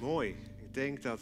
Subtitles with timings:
[0.00, 0.36] Mooi.
[0.62, 1.20] Ik denk dat,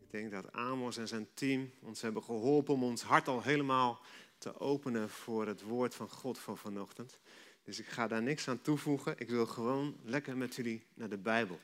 [0.00, 4.00] ik denk dat Amos en zijn team ons hebben geholpen om ons hart al helemaal
[4.38, 7.18] te openen voor het woord van God van vanochtend.
[7.62, 9.14] Dus ik ga daar niks aan toevoegen.
[9.18, 11.60] Ik wil gewoon lekker met jullie naar de Bijbel.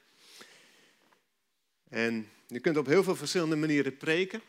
[1.89, 4.41] En je kunt op heel veel verschillende manieren preken.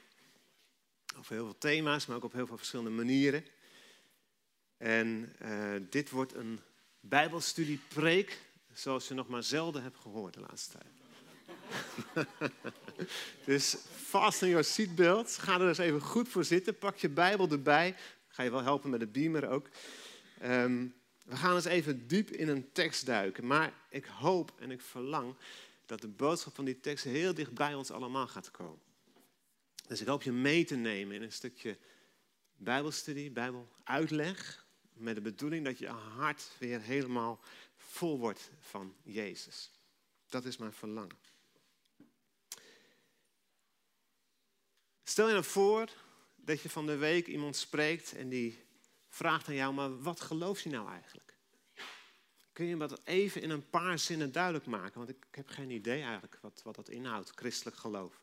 [1.17, 3.45] Over heel veel thema's, maar ook op heel veel verschillende manieren.
[4.77, 6.59] En uh, dit wordt een
[6.99, 8.41] Bijbelstudiepreek
[8.73, 11.00] zoals je nog maar zelden hebt gehoord de laatste tijd.
[13.45, 15.37] dus fasten your seatbelt.
[15.37, 16.77] Ga er eens even goed voor zitten.
[16.77, 17.95] Pak je Bijbel erbij.
[18.27, 19.69] Ga je wel helpen met de beamer ook.
[20.43, 23.47] Um, we gaan eens even diep in een tekst duiken.
[23.47, 25.35] Maar ik hoop en ik verlang
[25.85, 28.79] dat de boodschap van die tekst heel dicht bij ons allemaal gaat komen.
[29.87, 31.77] Dus ik hoop je mee te nemen in een stukje
[32.55, 34.65] Bijbelstudie, Bijbeluitleg.
[34.93, 37.39] Met de bedoeling dat je hart weer helemaal
[37.75, 39.71] vol wordt van Jezus.
[40.29, 41.17] Dat is mijn verlangen.
[45.03, 45.89] Stel je nou voor
[46.35, 48.63] dat je van de week iemand spreekt en die
[49.09, 51.37] vraagt aan jou, maar wat geloof je nou eigenlijk?
[52.53, 54.97] Kun je dat even in een paar zinnen duidelijk maken?
[54.97, 58.21] Want ik heb geen idee eigenlijk wat, wat dat inhoudt, christelijk geloof.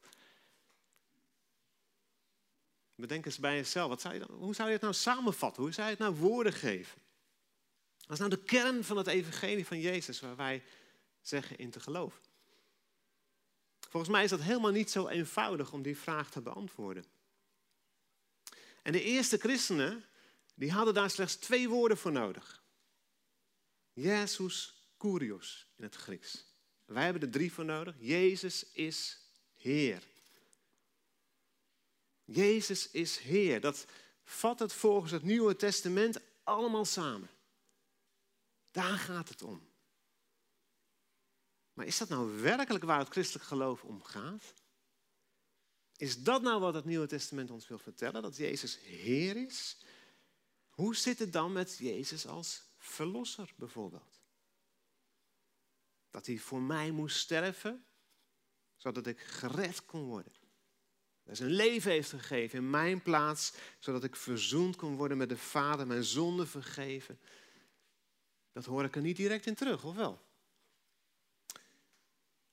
[2.94, 5.62] Bedenk eens bij jezelf, wat zou je dan, hoe zou je het nou samenvatten?
[5.62, 7.00] Hoe zou je het nou woorden geven?
[8.00, 10.62] Wat is nou de kern van het evangelie van Jezus waar wij
[11.20, 12.20] zeggen in te geloven?
[13.88, 17.04] Volgens mij is dat helemaal niet zo eenvoudig om die vraag te beantwoorden.
[18.82, 20.04] En de eerste christenen,
[20.54, 22.62] die hadden daar slechts twee woorden voor nodig.
[23.92, 26.44] Jezus Kurios in het Grieks.
[26.84, 27.94] Wij hebben er drie voor nodig.
[27.98, 29.20] Jezus is
[29.56, 30.02] Heer.
[32.24, 33.60] Jezus is Heer.
[33.60, 33.86] Dat
[34.24, 37.30] vat het volgens het Nieuwe Testament allemaal samen.
[38.70, 39.67] Daar gaat het om.
[41.78, 44.54] Maar is dat nou werkelijk waar het christelijk geloof om gaat?
[45.96, 48.22] Is dat nou wat het Nieuwe Testament ons wil vertellen?
[48.22, 49.78] Dat Jezus Heer is?
[50.68, 54.20] Hoe zit het dan met Jezus als Verlosser bijvoorbeeld?
[56.10, 57.84] Dat hij voor mij moest sterven,
[58.76, 60.32] zodat ik gered kon worden.
[60.32, 65.28] Dat hij zijn leven heeft gegeven in mijn plaats, zodat ik verzoend kon worden met
[65.28, 67.20] de Vader, mijn zonde vergeven.
[68.52, 70.26] Dat hoor ik er niet direct in terug, of wel?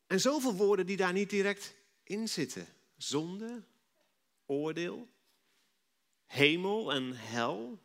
[0.07, 2.67] En zoveel woorden die daar niet direct in zitten.
[2.97, 3.63] Zonde,
[4.45, 5.09] oordeel,
[6.25, 7.83] hemel en hel,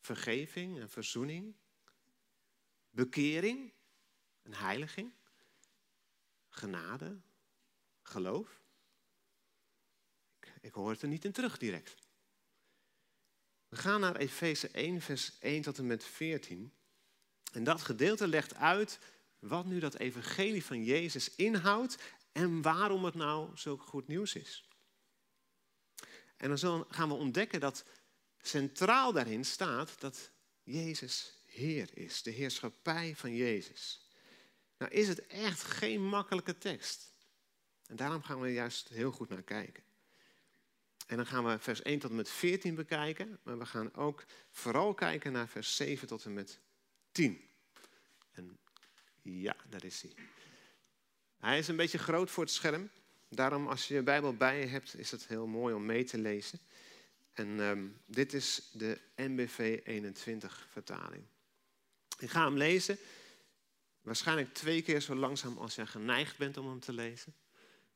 [0.00, 1.54] vergeving en verzoening,
[2.90, 3.72] bekering
[4.42, 5.12] en heiliging,
[6.48, 7.20] genade,
[8.02, 8.60] geloof.
[10.60, 11.96] Ik, hoor het er niet in terug direct.
[13.68, 16.72] We gaan naar Efeze 1, vers 1 tot en met 14.
[17.52, 18.98] En dat gedeelte legt uit
[19.42, 21.96] wat nu dat evangelie van Jezus inhoudt
[22.32, 24.64] en waarom het nou zo goed nieuws is.
[26.36, 27.84] En dan gaan we ontdekken dat
[28.40, 30.30] centraal daarin staat dat
[30.62, 34.06] Jezus Heer is, de heerschappij van Jezus.
[34.78, 37.10] Nou is het echt geen makkelijke tekst.
[37.86, 39.82] En daarom gaan we er juist heel goed naar kijken.
[41.06, 44.24] En dan gaan we vers 1 tot en met 14 bekijken, maar we gaan ook
[44.50, 46.60] vooral kijken naar vers 7 tot en met
[47.12, 47.50] 10.
[49.22, 50.12] Ja, daar is hij.
[51.38, 52.90] Hij is een beetje groot voor het scherm.
[53.28, 56.18] Daarom, als je je Bijbel bij je hebt, is het heel mooi om mee te
[56.18, 56.58] lezen.
[57.32, 61.24] En um, dit is de NBV 21 vertaling.
[62.18, 62.98] Ik ga hem lezen.
[64.02, 67.34] Waarschijnlijk twee keer zo langzaam als je geneigd bent om hem te lezen.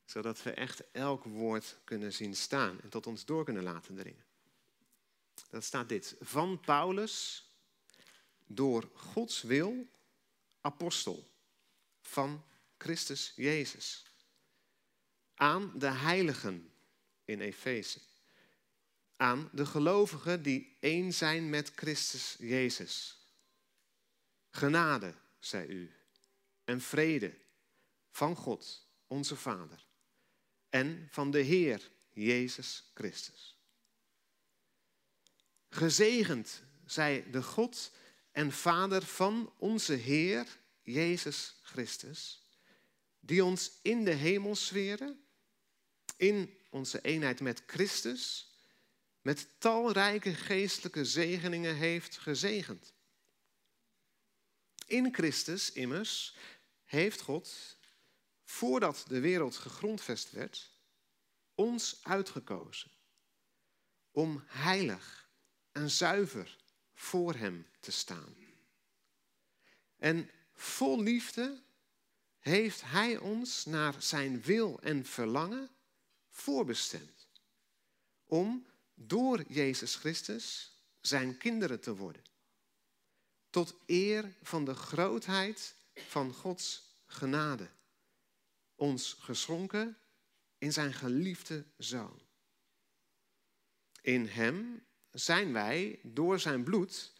[0.05, 4.25] Zodat we echt elk woord kunnen zien staan en tot ons door kunnen laten dringen.
[5.49, 6.15] Dat staat dit.
[6.19, 7.45] Van Paulus,
[8.45, 9.87] door Gods wil,
[10.67, 11.31] apostel
[12.01, 12.45] van
[12.77, 14.05] Christus Jezus.
[15.35, 16.73] Aan de heiligen
[17.25, 17.99] in Efeze.
[19.15, 23.17] Aan de gelovigen die één zijn met Christus Jezus.
[24.49, 25.95] Genade, zei u,
[26.63, 27.37] en vrede
[28.11, 29.85] van God, onze Vader,
[30.69, 33.57] en van de Heer Jezus Christus.
[35.69, 37.91] Gezegend zij de God
[38.37, 42.41] en Vader van onze Heer Jezus Christus,
[43.19, 45.25] die ons in de hemelsferen,
[46.17, 48.51] in onze eenheid met Christus,
[49.21, 52.93] met talrijke geestelijke zegeningen heeft gezegend.
[54.85, 56.35] In Christus immers
[56.83, 57.77] heeft God,
[58.43, 60.71] voordat de wereld gegrondvest werd,
[61.55, 62.91] ons uitgekozen
[64.11, 65.29] om heilig
[65.71, 66.65] en zuiver
[66.97, 68.35] voor Hem te staan.
[69.97, 71.63] En vol liefde
[72.39, 75.69] heeft Hij ons naar zijn wil en verlangen
[76.29, 77.27] voorbestemd.
[78.23, 82.23] Om door Jezus Christus zijn kinderen te worden.
[83.49, 87.69] Tot eer van de grootheid van Gods genade.
[88.75, 89.97] Ons geschonken
[90.57, 92.21] in zijn geliefde zoon.
[94.01, 94.86] In hem
[95.19, 97.13] zijn wij door zijn bloed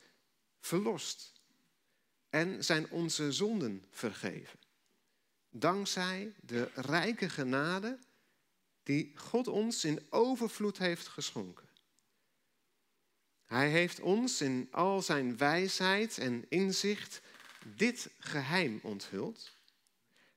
[0.59, 1.41] verlost
[2.29, 4.59] en zijn onze zonden vergeven.
[5.49, 7.99] Dankzij de rijke genade
[8.83, 11.69] die God ons in overvloed heeft geschonken.
[13.45, 17.21] Hij heeft ons in al zijn wijsheid en inzicht
[17.75, 19.51] dit geheim onthuld.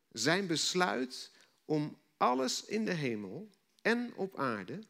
[0.09, 1.31] Zijn besluit
[1.65, 3.51] om alles in de hemel
[3.83, 4.83] en op aarde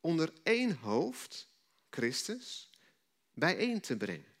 [0.00, 1.48] onder één hoofd,
[1.90, 2.70] Christus,
[3.34, 4.34] bijeen te brengen.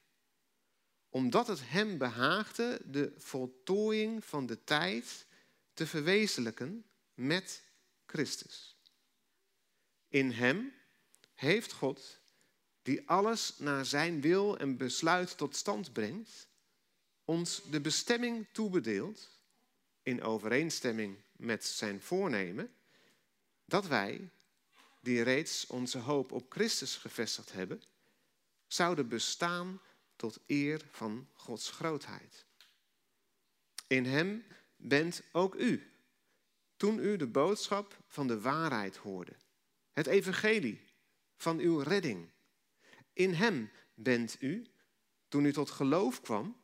[1.08, 5.26] Omdat het hem behaagde de voltooiing van de tijd
[5.72, 6.84] te verwezenlijken
[7.14, 7.62] met
[8.06, 8.76] Christus.
[10.08, 10.72] In hem
[11.34, 12.20] heeft God,
[12.82, 16.48] die alles naar zijn wil en besluit tot stand brengt,
[17.24, 19.40] ons de bestemming toebedeeld,
[20.02, 22.74] in overeenstemming met zijn voornemen,
[23.64, 24.30] dat wij,
[25.06, 27.82] die reeds onze hoop op Christus gevestigd hebben,
[28.66, 29.80] zouden bestaan
[30.16, 32.46] tot eer van Gods grootheid.
[33.86, 35.90] In Hem bent ook u,
[36.76, 39.36] toen u de boodschap van de waarheid hoorde,
[39.92, 40.80] het evangelie
[41.36, 42.30] van uw redding.
[43.12, 44.66] In Hem bent u,
[45.28, 46.62] toen u tot geloof kwam,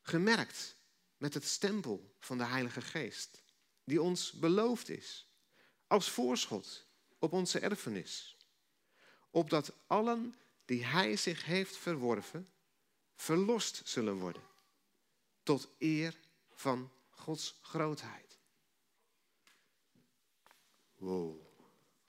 [0.00, 0.76] gemerkt
[1.16, 3.42] met het stempel van de Heilige Geest,
[3.84, 5.34] die ons beloofd is,
[5.86, 6.90] als voorschot
[7.22, 8.36] op onze erfenis,
[9.30, 10.34] opdat allen
[10.64, 12.48] die Hij zich heeft verworven,
[13.14, 14.42] verlost zullen worden,
[15.42, 16.14] tot eer
[16.50, 18.38] van Gods grootheid.
[20.96, 21.40] Wow,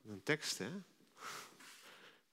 [0.03, 0.71] een tekst hè?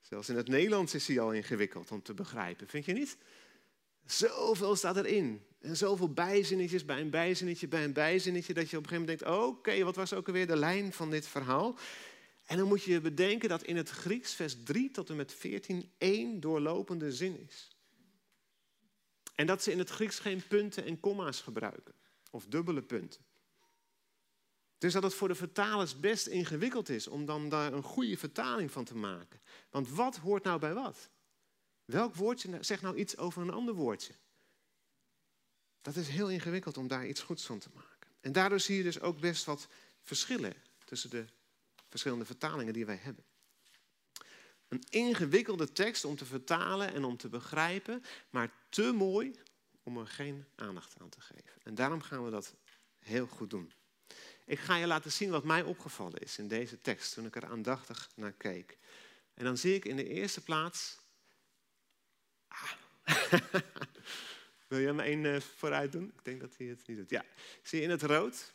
[0.00, 3.16] Zelfs in het Nederlands is hij al ingewikkeld om te begrijpen, vind je niet?
[4.06, 5.44] Zoveel staat erin.
[5.60, 9.28] En zoveel bijzinnetjes bij een bijzinnetje bij een bijzinnetje, dat je op een gegeven moment
[9.28, 11.78] denkt: oké, wat was ook alweer de lijn van dit verhaal?
[12.50, 15.93] En dan moet je bedenken dat in het Grieks vers 3 tot en met 14
[15.99, 17.76] één doorlopende zin is.
[19.35, 21.94] En dat ze in het Grieks geen punten en komma's gebruiken,
[22.31, 23.25] of dubbele punten.
[24.79, 28.70] Dus dat het voor de vertalers best ingewikkeld is om dan daar een goede vertaling
[28.70, 29.41] van te maken.
[29.70, 31.11] Want wat hoort nou bij wat?
[31.85, 34.14] Welk woordje zegt nou iets over een ander woordje?
[35.82, 38.11] Dat is heel ingewikkeld om daar iets goeds van te maken.
[38.20, 39.69] En daardoor zie je dus ook best wat
[40.02, 40.55] verschillen
[40.85, 41.26] tussen de
[41.90, 43.25] verschillende vertalingen die wij hebben.
[44.69, 49.40] Een ingewikkelde tekst om te vertalen en om te begrijpen, maar te mooi
[49.82, 51.62] om er geen aandacht aan te geven.
[51.62, 52.54] En daarom gaan we dat
[52.98, 53.72] heel goed doen.
[54.44, 57.46] Ik ga je laten zien wat mij opgevallen is in deze tekst toen ik er
[57.46, 58.78] aandachtig naar keek.
[59.34, 60.98] En dan zie ik in de eerste plaats.
[62.48, 62.72] Ah.
[64.69, 66.12] Wil je hem één uh, vooruit doen?
[66.16, 67.10] Ik denk dat hij het niet doet.
[67.10, 67.25] Ja,
[67.62, 68.54] zie je in het rood?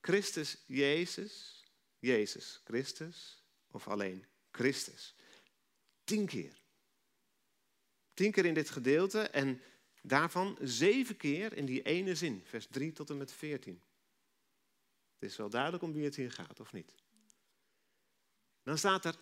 [0.00, 1.55] Christus, Jezus,
[1.98, 5.14] Jezus, Christus of alleen Christus.
[6.04, 6.60] Tien keer.
[8.14, 9.62] Tien keer in dit gedeelte en
[10.02, 13.82] daarvan zeven keer in die ene zin, vers 3 tot en met 14.
[15.18, 16.94] Het is wel duidelijk om wie het hier gaat, of niet?
[18.62, 19.16] Dan staat er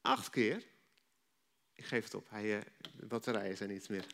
[0.00, 0.66] acht keer.
[1.74, 2.64] Ik geef het op, hij, eh,
[2.96, 4.06] de batterijen zijn niet meer.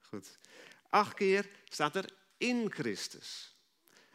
[0.00, 0.38] Goed.
[0.88, 3.56] Acht keer staat er in Christus.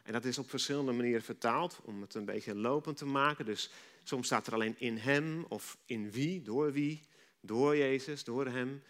[0.08, 3.46] En dat is op verschillende manieren vertaald om het een beetje lopend te maken.
[3.46, 3.70] Dus
[4.04, 7.04] soms staat er alleen in hem of in wie, door wie,
[7.42, 8.84] door Jezus, door hem.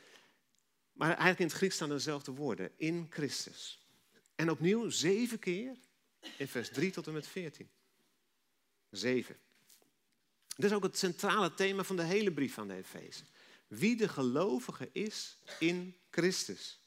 [0.93, 3.87] Maar eigenlijk in het Grieks staan dezelfde woorden, in Christus.
[4.35, 5.75] En opnieuw zeven keer
[6.37, 7.69] in vers 3 tot en met 14.
[8.89, 9.37] Zeven.
[10.47, 13.23] Dat is ook het centrale thema van de hele brief aan de Efeze.
[13.67, 16.79] Wie de gelovige is in Christus.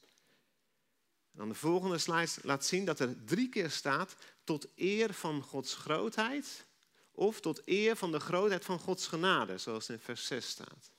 [1.33, 5.43] En dan de volgende slide laat zien dat er drie keer staat tot eer van
[5.43, 6.67] Gods grootheid
[7.11, 10.91] of tot eer van de grootheid van Gods genade, zoals in vers 6 staat.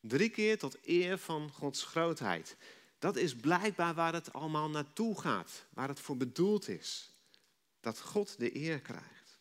[0.00, 2.56] Drie keer tot eer van Gods grootheid.
[2.98, 7.10] Dat is blijkbaar waar het allemaal naartoe gaat, waar het voor bedoeld is.
[7.80, 9.38] Dat God de eer krijgt.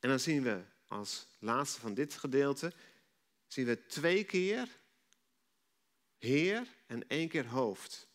[0.00, 2.72] En dan zien we als laatste van dit gedeelte,
[3.46, 4.68] zien we twee keer
[6.18, 8.08] Heer en één keer hoofd.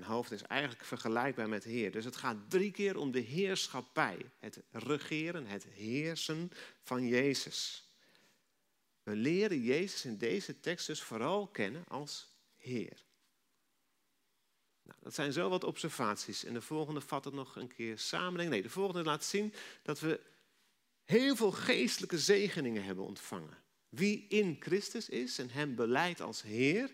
[0.00, 1.90] Een hoofd is eigenlijk vergelijkbaar met Heer.
[1.90, 6.50] Dus het gaat drie keer om de heerschappij, het regeren, het heersen
[6.82, 7.88] van Jezus.
[9.02, 13.04] We leren Jezus in deze tekst dus vooral kennen als Heer.
[14.82, 16.44] Nou, dat zijn zo wat observaties.
[16.44, 18.48] En de volgende vat het nog een keer samen.
[18.48, 20.20] Nee, de volgende laat zien dat we
[21.04, 23.58] heel veel geestelijke zegeningen hebben ontvangen.
[23.88, 26.90] Wie in Christus is en hem beleidt als Heer,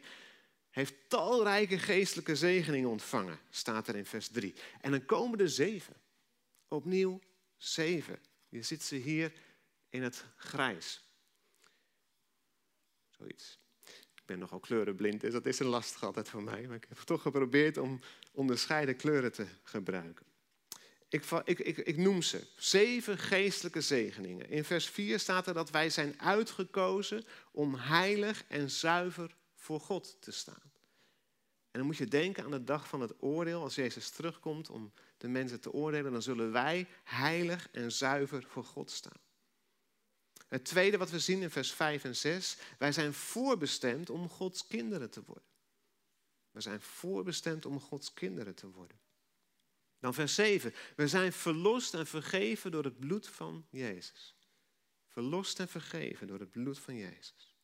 [0.76, 4.54] heeft talrijke geestelijke zegeningen ontvangen, staat er in vers 3.
[4.80, 5.94] En dan komen er zeven.
[6.68, 7.20] Opnieuw
[7.56, 8.18] zeven.
[8.48, 9.32] Je ziet ze hier
[9.88, 11.04] in het grijs.
[13.10, 13.58] Zoiets.
[14.14, 16.66] Ik ben nogal kleurenblind, dus dat is een lastig altijd voor mij.
[16.66, 18.00] Maar ik heb toch geprobeerd om
[18.32, 20.26] onderscheiden kleuren te gebruiken.
[21.08, 22.46] Ik, ik, ik, ik, noem ze.
[22.56, 24.48] Zeven geestelijke zegeningen.
[24.48, 30.16] In vers 4 staat er dat wij zijn uitgekozen om heilig en zuiver voor God
[30.20, 30.72] te staan.
[31.70, 33.62] En dan moet je denken aan de dag van het oordeel.
[33.62, 38.64] Als Jezus terugkomt om de mensen te oordelen, dan zullen wij heilig en zuiver voor
[38.64, 39.20] God staan.
[40.48, 44.66] Het tweede wat we zien in vers 5 en 6, wij zijn voorbestemd om Gods
[44.66, 45.48] kinderen te worden.
[46.50, 49.00] We zijn voorbestemd om Gods kinderen te worden.
[49.98, 54.36] Dan vers 7, we zijn verlost en vergeven door het bloed van Jezus.
[55.08, 57.55] Verlost en vergeven door het bloed van Jezus.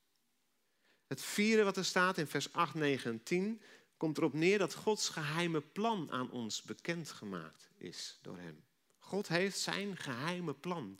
[1.12, 3.62] Het vierde wat er staat in vers 8, 9 en 10
[3.97, 8.64] komt erop neer dat Gods geheime plan aan ons bekendgemaakt is door Hem.
[8.99, 10.99] God heeft zijn geheime plan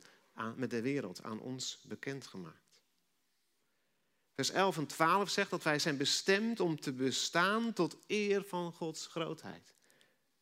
[0.55, 2.81] met de wereld aan ons bekendgemaakt.
[4.33, 8.73] Vers 11 en 12 zegt dat wij zijn bestemd om te bestaan tot eer van
[8.73, 9.75] Gods grootheid.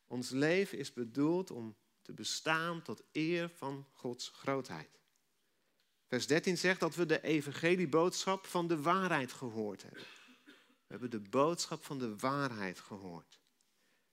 [0.08, 5.01] Ons leven is bedoeld om te bestaan tot eer van Gods grootheid.
[6.12, 10.04] Vers 13 zegt dat we de evangelieboodschap van de waarheid gehoord hebben.
[10.44, 13.40] We hebben de boodschap van de waarheid gehoord.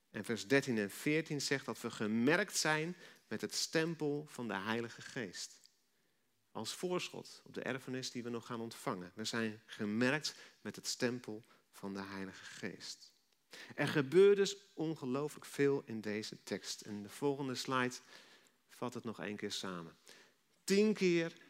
[0.09, 2.95] En vers 13 en 14 zegt dat we gemerkt zijn
[3.27, 5.59] met het stempel van de Heilige Geest.
[6.51, 9.11] Als voorschot op de erfenis die we nog gaan ontvangen.
[9.15, 13.13] We zijn gemerkt met het stempel van de Heilige Geest.
[13.75, 16.81] Er gebeurt dus ongelooflijk veel in deze tekst.
[16.81, 17.95] En de volgende slide
[18.69, 19.97] vat het nog één keer samen.
[20.63, 21.47] Tien keer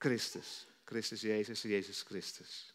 [0.00, 0.66] Christus.
[0.84, 2.74] Christus Jezus, Jezus Christus.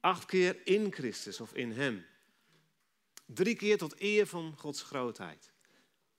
[0.00, 2.04] Acht keer in Christus of in Hem.
[3.26, 5.52] Drie keer tot eer van Gods grootheid.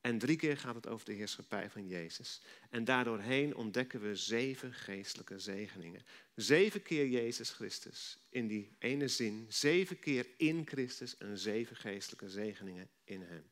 [0.02, 2.42] En drie keer gaat het over de heerschappij van Jezus.
[2.70, 6.06] En daardoorheen ontdekken we zeven geestelijke zegeningen.
[6.36, 9.46] Zeven keer Jezus Christus in die ene zin.
[9.50, 13.44] Zeven keer in Christus en zeven geestelijke zegeningen in Hem.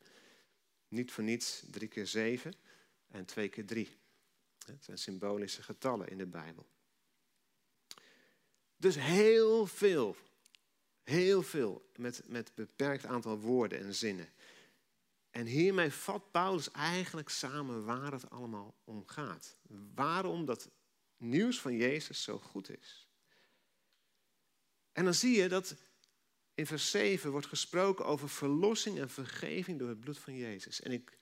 [0.87, 2.53] Niet voor niets drie keer zeven
[3.07, 4.00] en twee keer drie.
[4.65, 6.69] Het zijn symbolische getallen in de Bijbel.
[8.77, 10.15] Dus heel veel,
[11.03, 14.29] heel veel met, met beperkt aantal woorden en zinnen.
[15.29, 19.55] En hiermee vat Paulus eigenlijk samen waar het allemaal om gaat.
[19.93, 20.69] Waarom dat
[21.17, 23.07] nieuws van Jezus zo goed is.
[24.91, 25.75] En dan zie je dat
[26.53, 30.81] in vers 7 wordt gesproken over verlossing en vergeving door het bloed van Jezus.
[30.81, 31.17] En ik,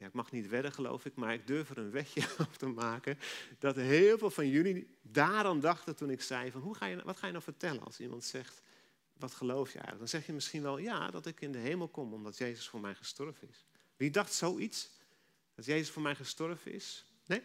[0.00, 2.66] ja, ik mag niet wedden geloof ik, maar ik durf er een wetje op te
[2.66, 3.18] maken
[3.58, 7.16] dat heel veel van jullie daaraan dachten toen ik zei van hoe ga je, wat
[7.16, 8.62] ga je nou vertellen als iemand zegt
[9.20, 9.98] wat geloof je eigenlijk?
[9.98, 12.80] Dan zeg je misschien wel, ja, dat ik in de hemel kom omdat Jezus voor
[12.80, 13.64] mij gestorven is.
[13.96, 14.90] Wie dacht zoiets?
[15.54, 17.04] Dat Jezus voor mij gestorven is?
[17.26, 17.42] Nee?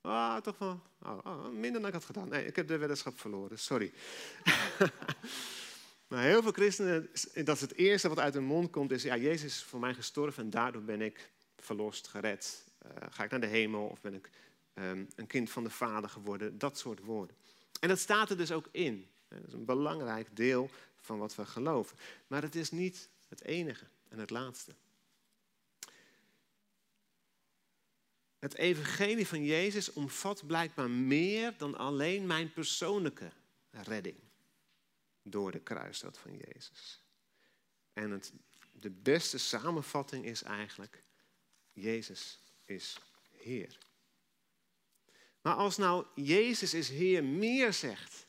[0.00, 0.82] Ah, toch wel.
[1.02, 2.28] Oh, oh, minder dan ik had gedaan.
[2.28, 3.92] Nee, ik heb de weddenschap verloren, sorry.
[6.06, 7.10] maar heel veel christenen,
[7.44, 9.94] dat is het eerste wat uit hun mond komt, is, ja, Jezus is voor mij
[9.94, 12.64] gestorven en daardoor ben ik verlost, gered.
[12.86, 14.30] Uh, ga ik naar de hemel of ben ik
[14.74, 16.58] um, een kind van de Vader geworden?
[16.58, 17.36] Dat soort woorden.
[17.80, 19.08] En dat staat er dus ook in.
[19.28, 20.70] Dat is een belangrijk deel
[21.00, 21.96] van wat we geloven.
[22.26, 24.74] Maar het is niet het enige en het laatste.
[28.38, 33.30] Het evangelie van Jezus omvat blijkbaar meer dan alleen mijn persoonlijke
[33.70, 34.16] redding
[35.24, 37.02] door de kruisdood van Jezus.
[37.92, 38.32] En het,
[38.72, 41.02] de beste samenvatting is eigenlijk,
[41.72, 42.98] Jezus is
[43.30, 43.78] Heer.
[45.40, 48.26] Maar als nou Jezus is Heer meer zegt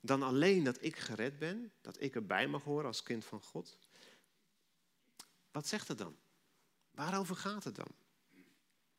[0.00, 3.78] dan alleen dat ik gered ben, dat ik erbij mag horen als kind van God.
[5.50, 6.16] Wat zegt het dan?
[6.90, 7.90] Waarover gaat het dan?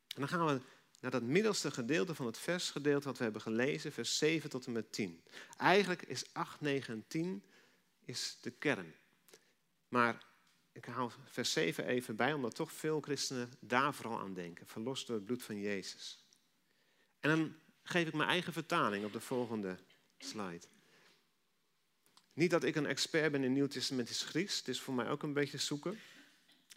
[0.08, 0.62] En dan gaan we
[1.00, 4.72] naar dat middelste gedeelte van het versgedeelte wat we hebben gelezen, vers 7 tot en
[4.72, 5.24] met 10.
[5.58, 7.44] Eigenlijk is 8, 9 en 10
[8.06, 8.96] is de kern.
[9.88, 10.26] Maar
[10.72, 14.68] ik haal vers 7 even bij, omdat toch veel christenen daar vooral aan denken.
[14.68, 16.24] Verlost door het bloed van Jezus.
[17.20, 19.78] En dan geef ik mijn eigen vertaling op de volgende
[20.18, 20.66] slide.
[22.34, 24.58] Niet dat ik een expert ben in Nieuw Testamentisch Grieks.
[24.58, 26.00] Het is voor mij ook een beetje zoeken.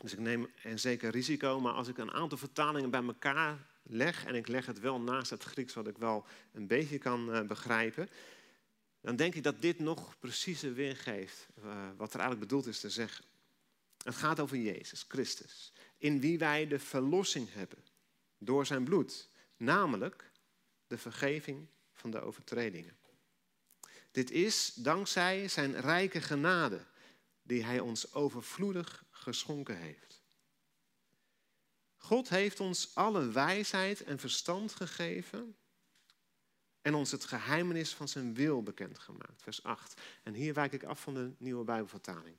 [0.03, 1.61] Dus ik neem een zeker risico.
[1.61, 4.25] Maar als ik een aantal vertalingen bij elkaar leg...
[4.25, 7.41] en ik leg het wel naast het Grieks wat ik wel een beetje kan uh,
[7.41, 8.09] begrijpen...
[9.01, 11.65] dan denk ik dat dit nog preciezer weergeeft uh,
[11.97, 13.25] wat er eigenlijk bedoeld is te zeggen.
[14.05, 17.85] Het gaat over Jezus Christus, in wie wij de verlossing hebben
[18.39, 20.31] door zijn bloed, namelijk
[20.87, 22.97] de vergeving van de overtredingen.
[24.11, 26.85] Dit is dankzij zijn rijke genade
[27.43, 30.23] die hij ons overvloedig geschonken heeft.
[31.97, 35.57] God heeft ons alle wijsheid en verstand gegeven
[36.83, 39.43] en ons het geheimenis van zijn wil bekendgemaakt.
[39.43, 40.01] Vers 8.
[40.23, 42.37] En hier wijk ik af van de nieuwe Bijbelvertaling.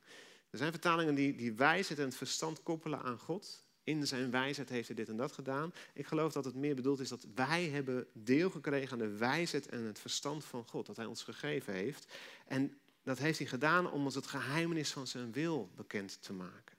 [0.50, 3.66] Er zijn vertalingen die, die wijsheid en het verstand koppelen aan God.
[3.84, 5.72] In zijn wijsheid heeft hij dit en dat gedaan.
[5.94, 9.68] Ik geloof dat het meer bedoeld is dat wij hebben deel gekregen aan de wijsheid
[9.68, 10.86] en het verstand van God.
[10.86, 12.12] Dat hij ons gegeven heeft.
[12.46, 16.73] En dat heeft hij gedaan om ons het geheimenis van zijn wil bekend te maken.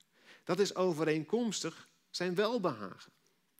[0.46, 3.12] Dat is overeenkomstig zijn welbehagen.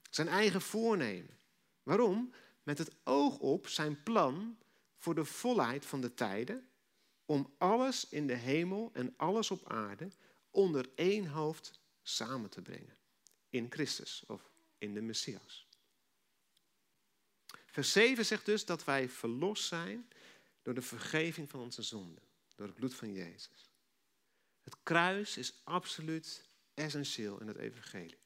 [0.10, 1.40] Zijn eigen voornemen.
[1.84, 2.34] Waarom?
[2.64, 4.58] Met het oog op zijn plan
[4.98, 6.70] voor de volheid van de tijden.
[7.26, 10.12] Om alles in de hemel en alles op aarde
[10.52, 12.98] onder één hoofd samen te brengen
[13.50, 15.68] in Christus of in de Messias.
[17.66, 20.10] Vers 7 zegt dus dat wij verlost zijn
[20.62, 22.24] door de vergeving van onze zonden,
[22.56, 23.70] door het bloed van Jezus.
[24.64, 26.45] Het kruis is absoluut
[26.76, 28.20] essentieel in het evangelie.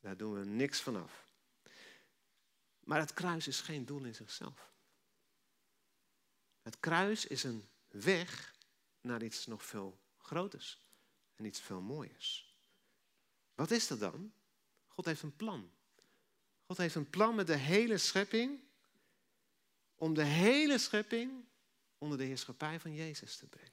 [0.00, 1.26] Daar doen we niks van af.
[2.80, 4.72] Maar het kruis is geen doel in zichzelf.
[6.62, 8.54] Het kruis is een weg
[9.00, 10.86] naar iets nog veel groters
[11.34, 12.56] en iets veel mooiers.
[13.54, 14.32] Wat is dat dan?
[14.86, 15.70] God heeft een plan.
[16.66, 18.60] God heeft een plan met de hele schepping
[19.94, 21.44] om de hele schepping
[21.98, 23.72] onder de heerschappij van Jezus te brengen.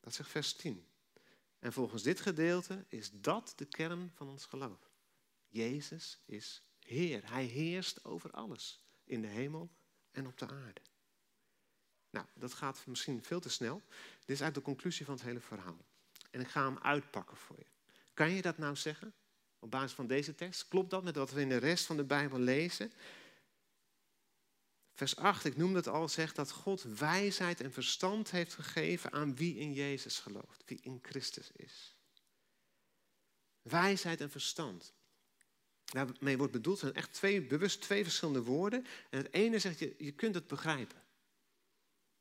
[0.00, 0.91] Dat zegt vers 10.
[1.62, 4.90] En volgens dit gedeelte is dat de kern van ons geloof.
[5.48, 7.30] Jezus is Heer.
[7.30, 8.84] Hij heerst over alles.
[9.04, 9.70] In de hemel
[10.10, 10.80] en op de aarde.
[12.10, 13.82] Nou, dat gaat misschien veel te snel.
[13.86, 15.84] Dit is eigenlijk de conclusie van het hele verhaal.
[16.30, 17.66] En ik ga hem uitpakken voor je.
[18.14, 19.14] Kan je dat nou zeggen?
[19.58, 20.68] Op basis van deze tekst?
[20.68, 22.92] Klopt dat met wat we in de rest van de Bijbel lezen?
[24.94, 29.36] Vers 8, ik noemde het al, zegt dat God wijsheid en verstand heeft gegeven aan
[29.36, 31.96] wie in Jezus gelooft, wie in Christus is.
[33.62, 34.92] Wijsheid en verstand.
[35.84, 38.86] Daarmee wordt bedoeld, zijn echt twee, bewust twee verschillende woorden.
[39.10, 41.02] En het ene zegt, je, je kunt het begrijpen.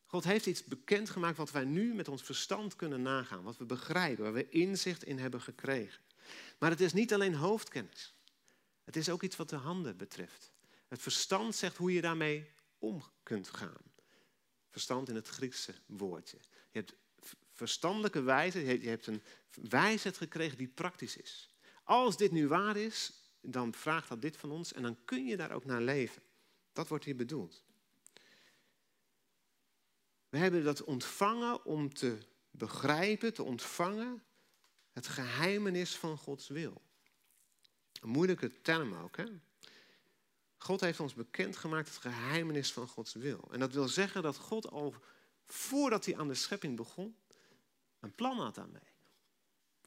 [0.05, 4.23] God heeft iets bekendgemaakt wat wij nu met ons verstand kunnen nagaan, wat we begrijpen,
[4.23, 6.01] waar we inzicht in hebben gekregen.
[6.59, 8.15] Maar het is niet alleen hoofdkennis.
[8.83, 10.51] Het is ook iets wat de handen betreft.
[10.87, 13.91] Het verstand zegt hoe je daarmee om kunt gaan.
[14.69, 16.37] Verstand in het Griekse woordje.
[16.71, 16.95] Je hebt
[17.51, 21.49] verstandelijke wijze, je hebt een wijsheid gekregen die praktisch is.
[21.83, 25.37] Als dit nu waar is, dan vraagt dat dit van ons en dan kun je
[25.37, 26.21] daar ook naar leven.
[26.73, 27.63] Dat wordt hier bedoeld.
[30.29, 32.17] We hebben dat ontvangen om te
[32.51, 34.23] begrijpen, te ontvangen,
[34.91, 36.81] het geheimenis van Gods wil.
[38.01, 39.25] Een moeilijke term ook, hè?
[40.63, 43.47] God heeft ons bekendgemaakt het geheimenis van Gods wil.
[43.51, 44.95] En dat wil zeggen dat God al
[45.45, 47.15] voordat hij aan de schepping begon,
[47.99, 48.89] een plan had daarmee.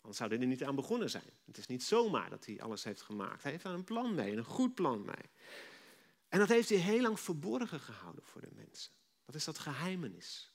[0.00, 1.30] Anders zou hij er niet aan begonnen zijn.
[1.44, 3.42] Het is niet zomaar dat hij alles heeft gemaakt.
[3.42, 5.30] Hij heeft daar een plan mee, een goed plan mee.
[6.28, 8.92] En dat heeft hij heel lang verborgen gehouden voor de mensen.
[9.24, 10.52] Dat is dat geheimenis.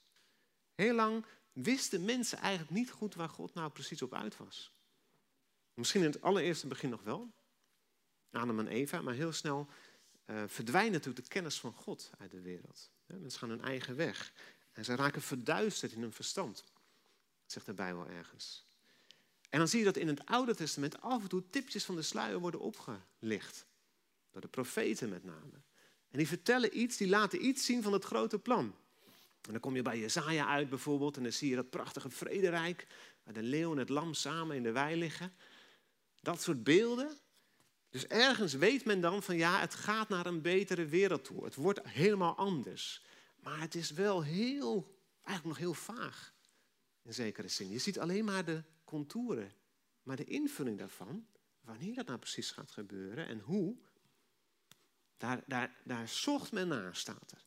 [0.75, 4.73] Heel lang wisten mensen eigenlijk niet goed waar God nou precies op uit was.
[5.73, 7.31] Misschien in het allereerste begin nog wel,
[8.31, 9.69] Adam en Eva, maar heel snel
[10.29, 12.89] uh, verdwijnt natuurlijk de kennis van God uit de wereld.
[13.05, 14.33] mensen gaan hun eigen weg
[14.71, 16.63] en ze raken verduisterd in hun verstand,
[17.45, 18.67] zegt de Bijbel ergens.
[19.49, 22.01] En dan zie je dat in het Oude Testament af en toe tipjes van de
[22.01, 23.65] sluier worden opgelicht.
[24.31, 25.61] Door de profeten met name.
[26.11, 28.75] En die vertellen iets, die laten iets zien van het grote plan.
[29.41, 32.87] En dan kom je bij Jezaja uit bijvoorbeeld en dan zie je dat prachtige vrederijk.
[33.23, 35.33] Waar de leeuw en het lam samen in de wei liggen.
[36.21, 37.17] Dat soort beelden.
[37.89, 41.43] Dus ergens weet men dan van ja, het gaat naar een betere wereld toe.
[41.43, 43.03] Het wordt helemaal anders.
[43.39, 46.33] Maar het is wel heel, eigenlijk nog heel vaag.
[47.01, 47.69] In zekere zin.
[47.69, 49.51] Je ziet alleen maar de contouren.
[50.03, 51.27] Maar de invulling daarvan,
[51.61, 53.77] wanneer dat nou precies gaat gebeuren en hoe,
[55.17, 57.43] daar, daar, daar zocht men naar, staat er.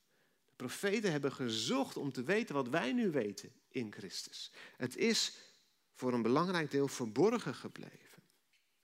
[0.48, 4.50] De profeten hebben gezocht om te weten wat wij nu weten in Christus.
[4.76, 5.36] Het is
[5.94, 8.11] voor een belangrijk deel verborgen gebleven.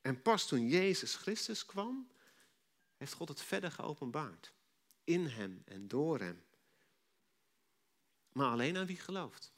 [0.00, 2.08] En pas toen Jezus Christus kwam,
[2.96, 4.52] heeft God het verder geopenbaard.
[5.04, 6.44] In hem en door hem.
[8.32, 9.52] Maar alleen aan wie gelooft.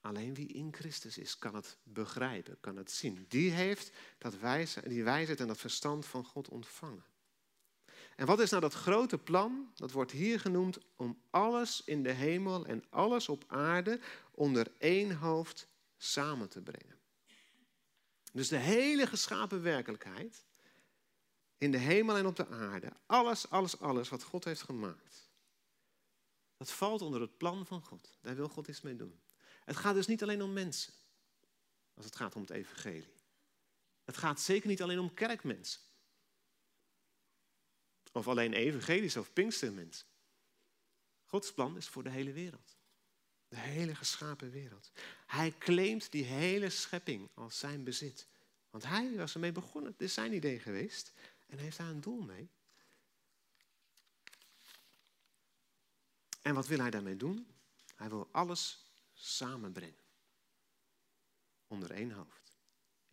[0.00, 3.26] Alleen wie in Christus is, kan het begrijpen, kan het zien.
[3.28, 7.04] Die heeft dat wijze, die wijsheid en dat verstand van God ontvangen.
[8.16, 9.72] En wat is nou dat grote plan?
[9.74, 15.16] Dat wordt hier genoemd om alles in de hemel en alles op aarde onder één
[15.16, 17.01] hoofd samen te brengen.
[18.32, 20.44] Dus de hele geschapen werkelijkheid,
[21.58, 25.30] in de hemel en op de aarde, alles, alles, alles wat God heeft gemaakt,
[26.56, 28.18] dat valt onder het plan van God.
[28.20, 29.20] Daar wil God iets mee doen.
[29.64, 30.92] Het gaat dus niet alleen om mensen,
[31.94, 33.20] als het gaat om het evangelie.
[34.04, 35.80] Het gaat zeker niet alleen om kerkmensen.
[38.12, 40.06] Of alleen evangelische of pinkstermensen.
[41.24, 42.76] Gods plan is voor de hele wereld.
[43.52, 44.90] De hele geschapen wereld.
[45.26, 48.26] Hij claimt die hele schepping als zijn bezit.
[48.70, 49.92] Want hij was ermee begonnen.
[49.92, 51.12] Het is zijn idee geweest.
[51.46, 52.48] En hij heeft daar een doel mee.
[56.42, 57.46] En wat wil hij daarmee doen?
[57.94, 60.04] Hij wil alles samenbrengen.
[61.66, 62.56] Onder één hoofd.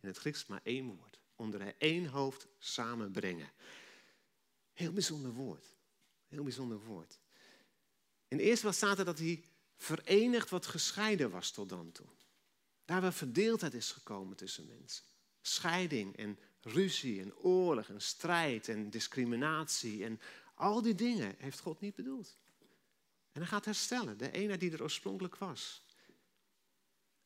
[0.00, 1.20] In het Grieks maar één woord.
[1.36, 3.50] Onder één hoofd samenbrengen.
[4.72, 5.66] Heel bijzonder woord.
[6.28, 7.18] Heel bijzonder woord.
[8.28, 9.44] De eerste plaats staat er dat hij
[9.80, 12.06] verenigt wat gescheiden was tot dan toe.
[12.84, 15.04] Daar waar verdeeldheid is gekomen tussen mensen.
[15.40, 20.20] Scheiding en ruzie en oorlog en strijd en discriminatie en
[20.54, 22.38] al die dingen heeft God niet bedoeld.
[23.32, 25.84] En hij gaat herstellen, de ene die er oorspronkelijk was.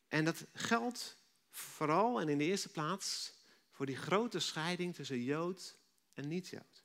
[0.07, 1.17] En dat geldt
[1.49, 3.33] vooral en in de eerste plaats
[3.71, 5.77] voor die grote scheiding tussen Jood
[6.13, 6.83] en niet-Jood.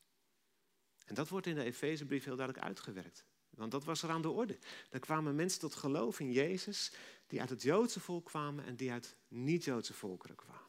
[1.04, 3.24] En dat wordt in de Efezebrief heel duidelijk uitgewerkt.
[3.50, 4.58] Want dat was er aan de orde.
[4.90, 6.92] Er kwamen mensen tot geloof in Jezus
[7.26, 10.60] die uit het Joodse volk kwamen en die uit niet-Joodse volkeren kwamen.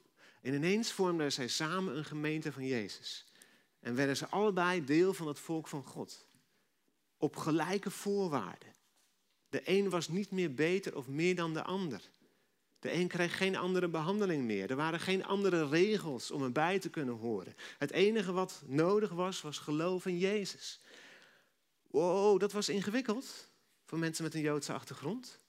[0.42, 3.26] En ineens vormden zij samen een gemeente van Jezus.
[3.80, 6.26] En werden ze allebei deel van het volk van God.
[7.18, 8.74] Op gelijke voorwaarden.
[9.50, 12.02] De een was niet meer beter of meer dan de ander.
[12.80, 14.70] De een kreeg geen andere behandeling meer.
[14.70, 17.56] Er waren geen andere regels om erbij te kunnen horen.
[17.78, 20.80] Het enige wat nodig was, was geloof in Jezus.
[21.92, 23.50] Wow, dat was ingewikkeld
[23.86, 25.40] voor mensen met een Joodse achtergrond.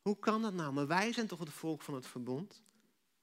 [0.00, 0.72] Hoe kan dat nou?
[0.72, 2.62] Maar wij zijn toch het volk van het verbond?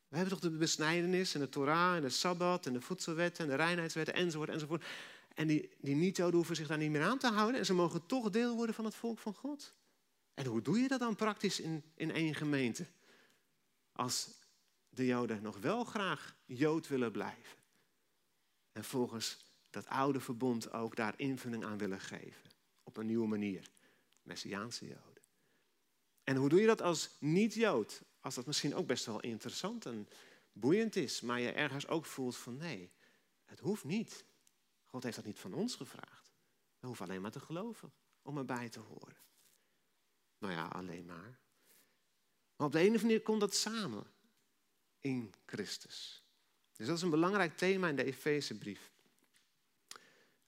[0.08, 3.50] We hebben toch de besnijdenis en de Torah en de Sabbat en de voedselwetten en
[3.50, 4.86] de reinheidswetten enzovoort enzovoort.
[5.34, 8.06] En die, die niet-Joden hoeven zich daar niet meer aan te houden en ze mogen
[8.06, 9.74] toch deel worden van het volk van God.
[10.34, 12.86] En hoe doe je dat dan praktisch in, in één gemeente?
[13.92, 14.30] Als
[14.90, 17.58] de Joden nog wel graag Jood willen blijven.
[18.72, 22.47] En volgens dat oude verbond ook daar invulling aan willen geven.
[22.88, 23.70] Op een nieuwe manier.
[24.22, 25.24] Messiaanse Joden.
[26.24, 28.02] En hoe doe je dat als niet-Jood?
[28.20, 30.08] Als dat misschien ook best wel interessant en
[30.52, 32.92] boeiend is, maar je ergens ook voelt van nee,
[33.46, 34.26] het hoeft niet.
[34.86, 36.34] God heeft dat niet van ons gevraagd.
[36.80, 39.18] We hoeven alleen maar te geloven om erbij te horen.
[40.38, 41.40] Nou ja, alleen maar.
[42.56, 44.14] Maar op de ene of andere manier komt dat samen
[45.00, 46.24] in Christus.
[46.74, 48.92] Dus dat is een belangrijk thema in de Efezebrief.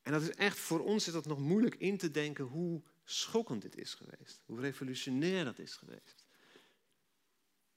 [0.10, 3.62] En dat is echt, voor ons is dat nog moeilijk in te denken hoe schokkend
[3.62, 4.42] dit is geweest.
[4.46, 6.26] Hoe revolutionair dat is geweest.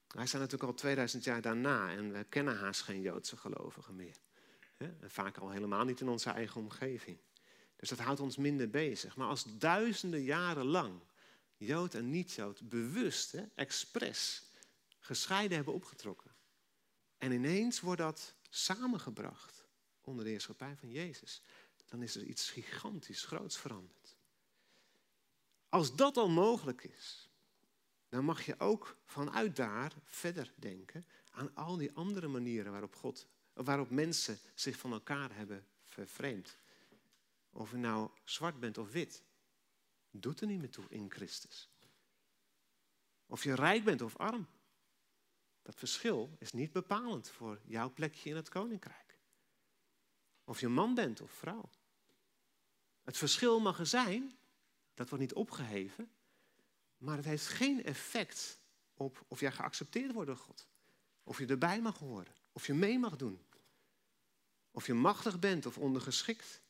[0.09, 4.17] Wij zijn natuurlijk al 2000 jaar daarna en we kennen haast geen Joodse gelovigen meer.
[4.77, 7.19] En vaak al helemaal niet in onze eigen omgeving.
[7.77, 9.17] Dus dat houdt ons minder bezig.
[9.17, 11.01] Maar als duizenden jaren lang
[11.57, 14.43] Jood en niet-Jood bewust, hè, expres,
[14.99, 16.35] gescheiden hebben opgetrokken.
[17.19, 19.67] En ineens wordt dat samengebracht
[20.01, 21.43] onder de heerschappij van Jezus.
[21.93, 24.17] Dan is er iets gigantisch groots veranderd.
[25.69, 27.31] Als dat al mogelijk is,
[28.09, 33.29] dan mag je ook vanuit daar verder denken aan al die andere manieren waarop, God,
[33.53, 36.57] waarop mensen zich van elkaar hebben vervreemd.
[37.51, 39.23] Of je nou zwart bent of wit,
[40.11, 41.71] doet er niet meer toe in Christus.
[43.27, 44.49] Of je rijk bent of arm.
[45.63, 49.19] Dat verschil is niet bepalend voor jouw plekje in het koninkrijk.
[50.45, 51.71] Of je man bent of vrouw.
[53.03, 54.39] Het verschil mag er zijn,
[54.95, 56.11] dat wordt niet opgeheven,
[56.99, 58.61] maar het heeft geen effect
[58.95, 60.69] op of jij geaccepteerd wordt door God.
[61.23, 63.41] Of je erbij mag horen, of je mee mag doen.
[64.71, 66.63] Of je machtig bent of ondergeschikt.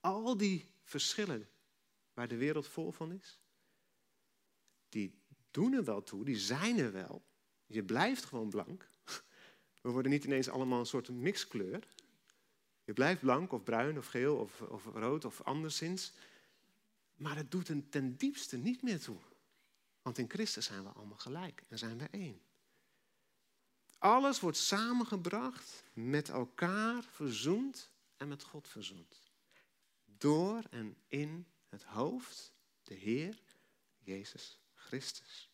[0.00, 1.48] Al die verschillen
[2.12, 3.40] waar de wereld vol van is,
[4.88, 7.24] die doen er wel toe, die zijn er wel.
[7.66, 8.88] Je blijft gewoon blank.
[9.82, 11.93] We worden niet ineens allemaal een soort mixkleur.
[12.84, 16.12] Je blijft blank of bruin of geel of, of rood of anderszins.
[17.14, 19.18] Maar het doet er ten diepste niet meer toe.
[20.02, 22.40] Want in Christus zijn we allemaal gelijk en zijn we één.
[23.98, 29.22] Alles wordt samengebracht, met elkaar verzoend en met God verzoend.
[30.04, 33.42] Door en in het hoofd, de Heer,
[33.98, 35.50] Jezus Christus.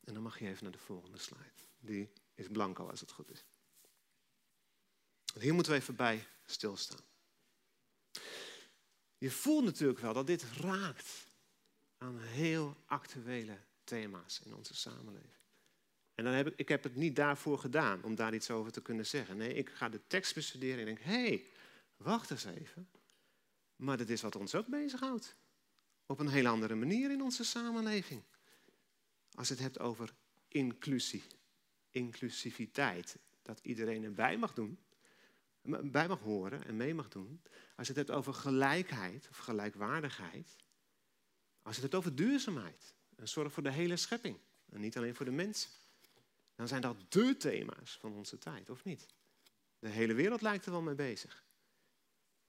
[0.00, 1.52] En dan mag je even naar de volgende slide.
[1.78, 3.44] Die is blanco als het goed is.
[5.40, 7.00] Hier moeten we even bij stilstaan.
[9.18, 11.26] Je voelt natuurlijk wel dat dit raakt
[11.98, 15.32] aan heel actuele thema's in onze samenleving.
[16.14, 18.82] En dan heb ik, ik heb het niet daarvoor gedaan om daar iets over te
[18.82, 19.36] kunnen zeggen.
[19.36, 21.46] Nee, ik ga de tekst bestuderen en denk, hé, hey,
[21.96, 22.88] wacht eens even.
[23.76, 25.36] Maar dat is wat ons ook bezighoudt.
[26.06, 28.22] Op een heel andere manier in onze samenleving.
[29.34, 30.14] Als het hebt over
[30.48, 31.24] inclusie,
[31.90, 33.16] inclusiviteit.
[33.42, 34.78] Dat iedereen erbij mag doen,
[35.64, 37.42] bij mag horen en mee mag doen.
[37.76, 40.56] Als je het hebt over gelijkheid of gelijkwaardigheid.
[41.62, 44.38] Als je het hebt over duurzaamheid en zorg voor de hele schepping.
[44.68, 45.70] En niet alleen voor de mensen.
[46.54, 49.06] Dan zijn dat dé thema's van onze tijd, of niet?
[49.78, 51.44] De hele wereld lijkt er wel mee bezig.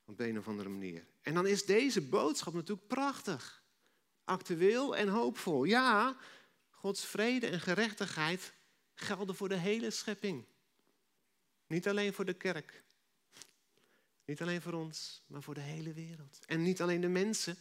[0.06, 1.08] Op een of andere manier.
[1.22, 3.64] En dan is deze boodschap natuurlijk prachtig.
[4.24, 5.64] Actueel en hoopvol.
[5.64, 6.18] Ja,
[6.70, 8.54] Gods vrede en gerechtigheid
[8.94, 10.46] gelden voor de hele schepping.
[11.68, 12.85] Niet alleen voor de kerk.
[14.26, 16.40] Niet alleen voor ons, maar voor de hele wereld.
[16.46, 17.58] En niet alleen de mensen,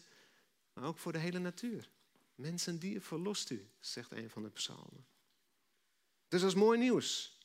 [0.73, 1.91] maar ook voor de hele natuur.
[2.35, 5.07] Mensen en dier verlost u, zegt een van de psalmen.
[6.29, 7.39] Dus dat is mooi nieuws.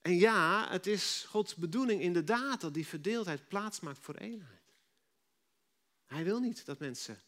[0.00, 4.60] En ja, het is Gods bedoeling inderdaad dat die verdeeldheid plaatsmaakt voor eenheid.
[6.06, 7.20] Hij wil niet dat mensen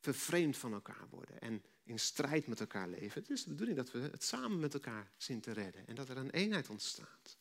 [0.00, 3.20] vervreemd van elkaar worden en in strijd met elkaar leven.
[3.20, 6.08] Het is de bedoeling dat we het samen met elkaar zien te redden en dat
[6.08, 7.36] er een eenheid ontstaat.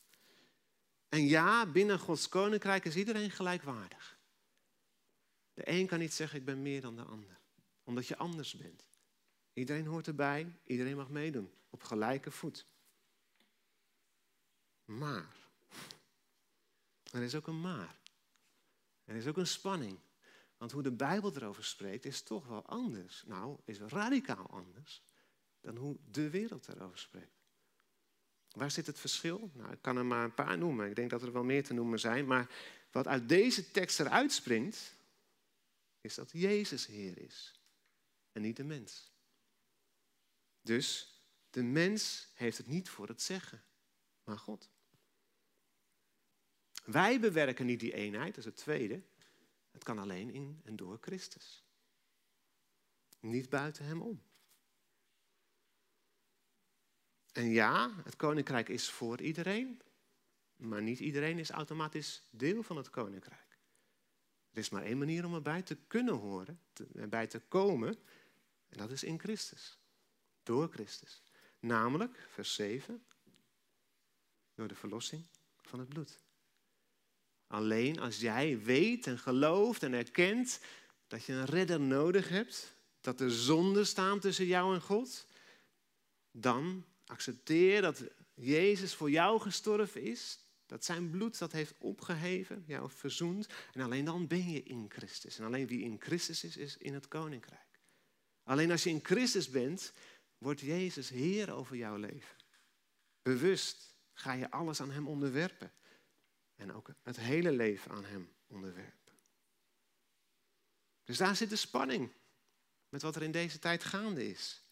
[1.16, 4.20] En ja, binnen Gods koninkrijk is iedereen gelijkwaardig.
[5.54, 7.40] De een kan niet zeggen ik ben meer dan de ander,
[7.84, 8.86] omdat je anders bent.
[9.54, 12.66] Iedereen hoort erbij, iedereen mag meedoen, op gelijke voet.
[14.86, 15.36] Maar,
[17.12, 18.00] er is ook een maar.
[19.04, 20.00] Er is ook een spanning.
[20.58, 23.24] Want hoe de Bijbel erover spreekt is toch wel anders.
[23.26, 25.04] Nou, is radicaal anders
[25.62, 27.35] dan hoe de wereld erover spreekt.
[28.56, 29.52] Waar zit het verschil?
[29.54, 30.90] Nou, ik kan er maar een paar noemen.
[30.90, 32.26] Ik denk dat er wel meer te noemen zijn.
[32.26, 32.50] Maar
[32.92, 34.96] wat uit deze tekst eruit springt,
[36.02, 37.60] is dat Jezus Heer is.
[38.32, 39.12] En niet de mens.
[40.62, 41.16] Dus
[41.50, 43.64] de mens heeft het niet voor het zeggen,
[44.24, 44.70] maar God.
[46.86, 49.02] Wij bewerken niet die eenheid, dat is het tweede.
[49.72, 51.64] Het kan alleen in en door Christus.
[53.20, 54.24] Niet buiten Hem om.
[57.36, 59.82] En ja, het koninkrijk is voor iedereen,
[60.56, 63.60] maar niet iedereen is automatisch deel van het koninkrijk.
[64.52, 66.60] Er is maar één manier om erbij te kunnen horen,
[66.94, 67.98] erbij te komen,
[68.70, 69.80] en dat is in Christus.
[70.44, 71.24] Door Christus.
[71.60, 73.06] Namelijk, vers 7,
[74.54, 75.28] door de verlossing
[75.62, 76.20] van het bloed.
[77.48, 80.60] Alleen als jij weet en gelooft en erkent
[81.08, 85.28] dat je een redder nodig hebt, dat er zonden staan tussen jou en God,
[86.32, 92.92] dan accepteer dat Jezus voor jou gestorven is, dat zijn bloed dat heeft opgeheven, jou
[92.92, 95.40] verzoend, en alleen dan ben je in Christus.
[95.40, 97.80] En alleen wie in Christus is, is in het koninkrijk.
[98.44, 99.94] Alleen als je in Christus bent,
[100.38, 102.36] wordt Jezus Heer over jouw leven.
[103.22, 105.72] Bewust ga je alles aan Hem onderwerpen.
[106.56, 109.14] En ook het hele leven aan Hem onderwerpen.
[111.04, 112.12] Dus daar zit de spanning
[112.90, 114.65] met wat er in deze tijd gaande is.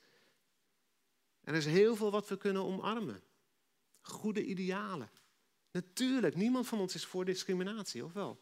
[1.44, 3.24] Er is heel veel wat we kunnen omarmen.
[4.02, 5.10] Goede idealen.
[5.72, 8.42] Natuurlijk, niemand van ons is voor discriminatie, of wel?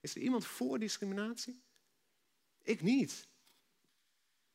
[0.00, 1.62] Is er iemand voor discriminatie?
[2.62, 3.28] Ik niet.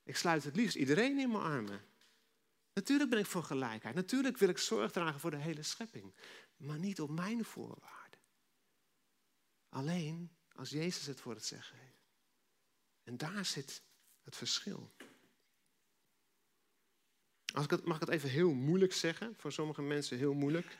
[0.03, 1.85] Ik sluit het liefst iedereen in mijn armen.
[2.73, 3.95] Natuurlijk ben ik voor gelijkheid.
[3.95, 6.13] Natuurlijk wil ik zorg dragen voor de hele schepping.
[6.57, 8.19] Maar niet op mijn voorwaarden.
[9.69, 12.11] Alleen als Jezus het voor het zeggen heeft.
[13.03, 13.83] En daar zit
[14.23, 14.93] het verschil.
[17.57, 20.77] Als ik mag ik het even heel moeilijk zeggen, voor sommige mensen heel moeilijk.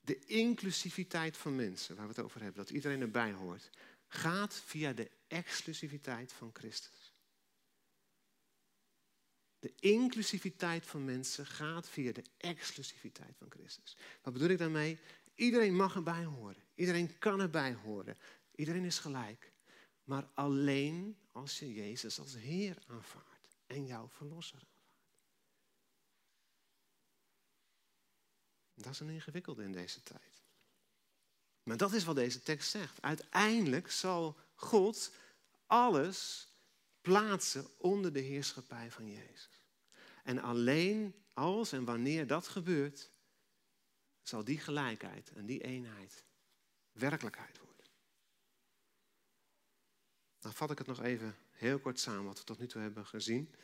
[0.00, 3.70] De inclusiviteit van mensen, waar we het over hebben, dat iedereen erbij hoort,
[4.08, 7.14] gaat via de exclusiviteit van Christus.
[9.58, 13.96] De inclusiviteit van mensen gaat via de exclusiviteit van Christus.
[14.22, 14.98] Wat bedoel ik daarmee?
[15.34, 16.62] Iedereen mag erbij horen.
[16.74, 18.16] Iedereen kan erbij horen.
[18.54, 19.52] Iedereen is gelijk.
[20.04, 24.73] Maar alleen als je Jezus als Heer aanvaardt en jouw Verlosser.
[28.74, 30.42] Dat is een ingewikkelde in deze tijd.
[31.62, 33.02] Maar dat is wat deze tekst zegt.
[33.02, 35.12] Uiteindelijk zal God
[35.66, 36.48] alles
[37.00, 39.62] plaatsen onder de heerschappij van Jezus.
[40.22, 43.10] En alleen als en wanneer dat gebeurt,
[44.22, 46.24] zal die gelijkheid en die eenheid
[46.92, 47.86] werkelijkheid worden.
[50.38, 53.06] Dan vat ik het nog even heel kort samen wat we tot nu toe hebben
[53.06, 53.54] gezien.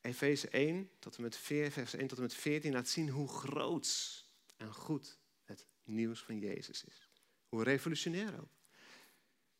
[0.00, 3.28] Efeze 1 tot en met 4, vers 1 tot en met 14 laat zien hoe
[3.28, 4.21] groot
[4.62, 7.10] en goed het nieuws van Jezus is.
[7.48, 8.50] Hoe revolutionair ook.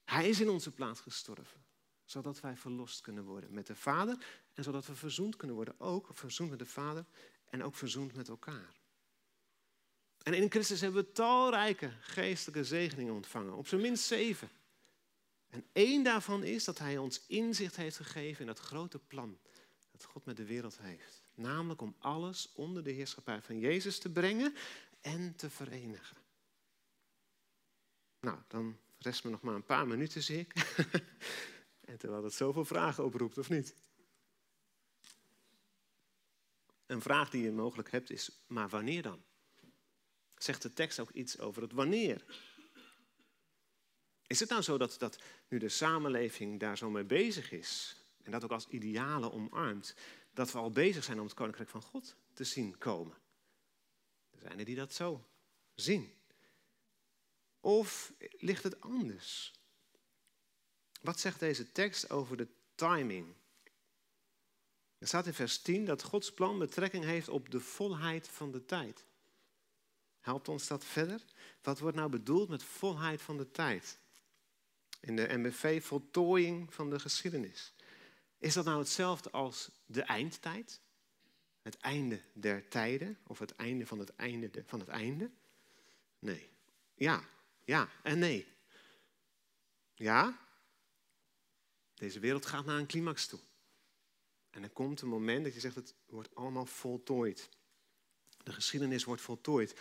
[0.04, 1.64] Hij is in onze plaats gestorven,
[2.04, 6.08] zodat wij verlost kunnen worden met de Vader en zodat we verzoend kunnen worden, ook
[6.12, 7.04] verzoend met de Vader
[7.50, 8.80] en ook verzoend met elkaar.
[10.22, 14.50] En in Christus hebben we talrijke geestelijke zegeningen ontvangen, op zijn minst zeven.
[15.48, 19.38] En één daarvan is dat Hij ons inzicht heeft gegeven in dat grote plan
[19.90, 21.22] dat God met de wereld heeft.
[21.34, 24.54] Namelijk om alles onder de heerschappij van Jezus te brengen
[25.02, 26.16] en te verenigen.
[28.20, 30.52] Nou, dan rest me nog maar een paar minuten, zie ik.
[31.90, 33.74] en terwijl dat zoveel vragen oproept, of niet?
[36.86, 39.22] Een vraag die je mogelijk hebt is, maar wanneer dan?
[40.36, 42.24] Zegt de tekst ook iets over het wanneer?
[44.26, 48.30] Is het nou zo dat, dat nu de samenleving daar zo mee bezig is, en
[48.30, 49.94] dat ook als idealen omarmt,
[50.32, 53.21] dat we al bezig zijn om het koninkrijk van God te zien komen?
[54.42, 55.24] Zijn er die dat zo
[55.74, 56.12] zien.
[57.60, 59.52] Of ligt het anders?
[61.00, 63.34] Wat zegt deze tekst over de timing?
[64.98, 68.64] Er staat in vers 10 dat Gods plan betrekking heeft op de volheid van de
[68.64, 69.04] tijd.
[70.20, 71.24] Helpt ons dat verder?
[71.62, 73.98] Wat wordt nou bedoeld met volheid van de tijd?
[75.00, 77.72] In de MBV voltooiing van de geschiedenis.
[78.38, 80.80] Is dat nou hetzelfde als de eindtijd?
[81.62, 83.18] Het einde der tijden?
[83.26, 85.30] Of het einde van het einde van het einde?
[86.18, 86.50] Nee.
[86.94, 87.24] Ja,
[87.64, 88.46] ja en nee.
[89.94, 90.38] Ja,
[91.94, 93.40] deze wereld gaat naar een climax toe.
[94.50, 97.48] En er komt een moment dat je zegt, het wordt allemaal voltooid.
[98.42, 99.72] De geschiedenis wordt voltooid.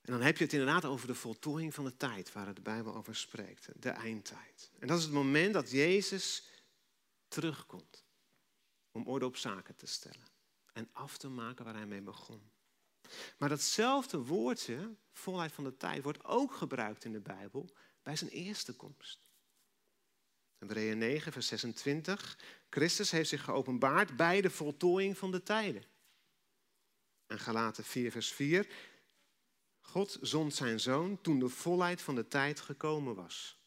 [0.00, 2.94] En dan heb je het inderdaad over de voltooiing van de tijd, waar de Bijbel
[2.94, 4.70] over spreekt, de eindtijd.
[4.78, 6.44] En dat is het moment dat Jezus
[7.28, 8.04] terugkomt
[8.90, 10.29] om orde op zaken te stellen
[10.72, 12.50] en af te maken waar hij mee begon.
[13.38, 17.70] Maar datzelfde woordje, volheid van de tijd, wordt ook gebruikt in de Bijbel
[18.02, 19.28] bij zijn eerste komst.
[20.58, 22.38] Hebreeën 9, vers 26.
[22.70, 25.84] Christus heeft zich geopenbaard bij de voltooiing van de tijden.
[27.26, 28.66] En Galaten 4, vers 4.
[29.80, 33.58] God zond zijn zoon toen de volheid van de tijd gekomen was.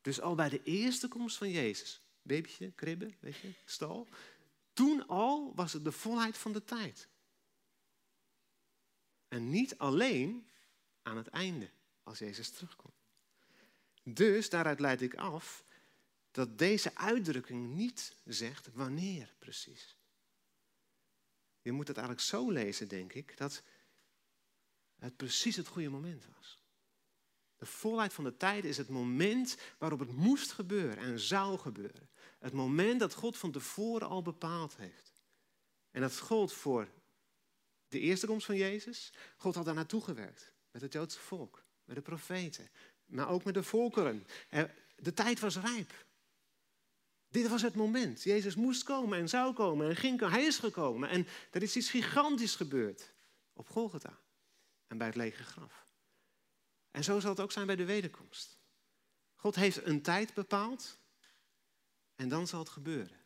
[0.00, 4.08] Dus al bij de eerste komst van Jezus, babytje, kribbe, weet je, stal,
[4.80, 7.08] toen al was het de volheid van de tijd.
[9.28, 10.48] En niet alleen
[11.02, 11.70] aan het einde,
[12.02, 12.94] als Jezus terugkomt.
[14.02, 15.64] Dus daaruit leid ik af
[16.30, 19.96] dat deze uitdrukking niet zegt wanneer precies.
[21.62, 23.62] Je moet het eigenlijk zo lezen, denk ik, dat
[24.98, 26.62] het precies het goede moment was.
[27.56, 32.08] De volheid van de tijd is het moment waarop het moest gebeuren en zou gebeuren.
[32.40, 35.22] Het moment dat God van tevoren al bepaald heeft.
[35.90, 36.88] En dat gold voor
[37.88, 39.12] de eerste komst van Jezus.
[39.36, 42.70] God had daar naartoe gewerkt met het Joodse volk, met de profeten,
[43.06, 44.26] maar ook met de volkeren.
[44.96, 46.04] De tijd was rijp.
[47.28, 48.22] Dit was het moment.
[48.22, 50.34] Jezus moest komen en zou komen en ging komen.
[50.34, 51.08] Hij is gekomen.
[51.08, 53.12] En er is iets gigantisch gebeurd
[53.52, 54.18] op Golgotha
[54.86, 55.86] en bij het lege graf.
[56.90, 58.58] En zo zal het ook zijn bij de wederkomst.
[59.34, 60.98] God heeft een tijd bepaald
[62.20, 63.18] en dan zal het gebeuren.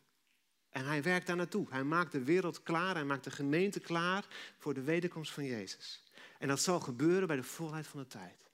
[0.69, 1.67] En hij werkt daar naartoe.
[1.69, 4.25] Hij maakt de wereld klaar, hij maakt de gemeente klaar
[4.57, 6.03] voor de wederkomst van Jezus.
[6.39, 8.51] En dat zal gebeuren bij de volheid van de tijd.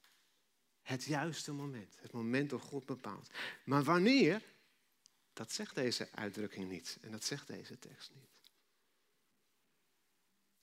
[0.82, 3.30] Het juiste moment, het moment door God bepaald.
[3.66, 4.42] Maar wanneer,
[5.34, 8.52] dat zegt deze uitdrukking niet en dat zegt deze tekst niet.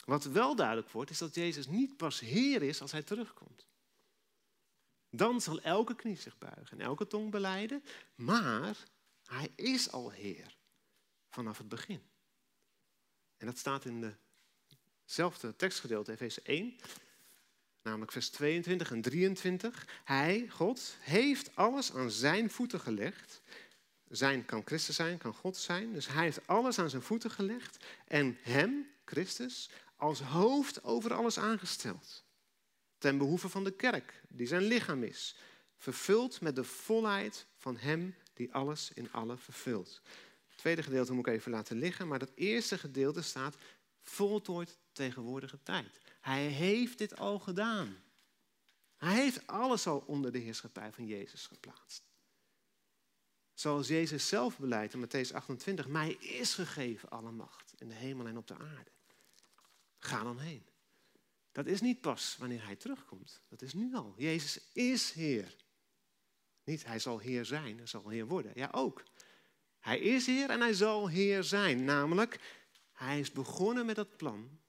[0.05, 3.67] Wat wel duidelijk wordt, is dat Jezus niet pas Heer is als Hij terugkomt.
[5.11, 8.77] Dan zal elke knie zich buigen en elke tong beleiden, maar
[9.29, 10.57] Hij is al Heer
[11.29, 12.03] vanaf het begin.
[13.37, 14.17] En dat staat in
[15.05, 16.77] dezelfde tekstgedeelte, Efeze 1,
[17.83, 19.87] namelijk vers 22 en 23.
[20.05, 23.43] Hij, God, heeft alles aan zijn voeten gelegd.
[24.09, 25.93] Zijn kan Christus zijn, kan God zijn.
[25.93, 31.39] Dus hij heeft alles aan zijn voeten gelegd en hem, Christus, als hoofd over alles
[31.39, 32.25] aangesteld.
[32.99, 35.37] Ten behoeve van de kerk, die zijn lichaam is.
[35.77, 40.01] Vervuld met de volheid van hem die alles in alle vervult.
[40.49, 43.57] Het tweede gedeelte moet ik even laten liggen, maar dat eerste gedeelte staat
[44.01, 46.01] voltooid tegenwoordige tijd.
[46.21, 47.97] Hij heeft dit al gedaan.
[48.97, 52.03] Hij heeft alles al onder de heerschappij van Jezus geplaatst.
[53.55, 58.27] Zoals Jezus zelf beleidt in Matthäus 28, mij is gegeven alle macht in de hemel
[58.27, 58.91] en op de aarde.
[59.99, 60.67] Ga dan heen.
[61.53, 63.41] Dat is niet pas wanneer hij terugkomt.
[63.49, 64.15] Dat is nu al.
[64.17, 65.57] Jezus is Heer.
[66.69, 68.53] Niet hij zal Heer zijn, hij zal Heer worden.
[68.55, 69.03] Ja, ook.
[69.79, 71.85] Hij is Heer en hij zal Heer zijn.
[71.85, 72.41] Namelijk,
[72.93, 74.61] hij is begonnen met dat plan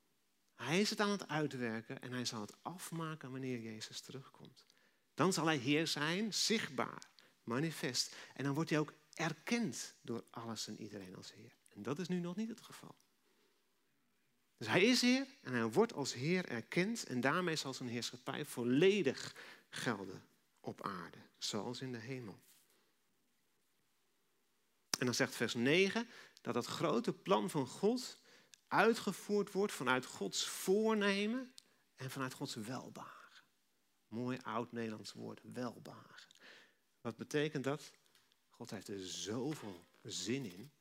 [0.59, 4.65] hij is het aan het uitwerken en hij zal het afmaken wanneer Jezus terugkomt.
[5.13, 7.09] Dan zal hij Heer zijn, zichtbaar,
[7.43, 8.15] manifest.
[8.33, 11.55] En dan wordt hij ook erkend door alles en iedereen als Heer.
[11.69, 12.95] En dat is nu nog niet het geval.
[14.57, 18.45] Dus hij is Heer en hij wordt als Heer erkend en daarmee zal zijn heerschappij
[18.45, 19.35] volledig
[19.69, 20.28] gelden
[20.69, 22.39] op aarde, zoals in de hemel.
[24.99, 26.07] En dan zegt vers 9
[26.41, 28.19] dat het grote plan van God
[28.67, 31.53] uitgevoerd wordt vanuit Gods voornemen
[31.95, 33.43] en vanuit Gods welbagen.
[34.07, 36.27] Mooi oud-Nederlands woord, welbagen.
[37.01, 37.91] Wat betekent dat?
[38.49, 40.71] God heeft er zoveel zin in.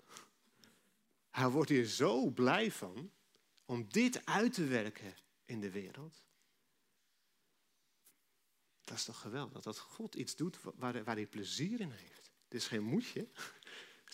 [1.30, 3.12] Hij wordt hier zo blij van
[3.64, 5.14] om dit uit te werken
[5.45, 6.28] in de wereld.
[8.89, 12.30] Dat is toch geweldig, dat God iets doet waar, waar hij plezier in heeft.
[12.45, 13.28] Het is geen moedje.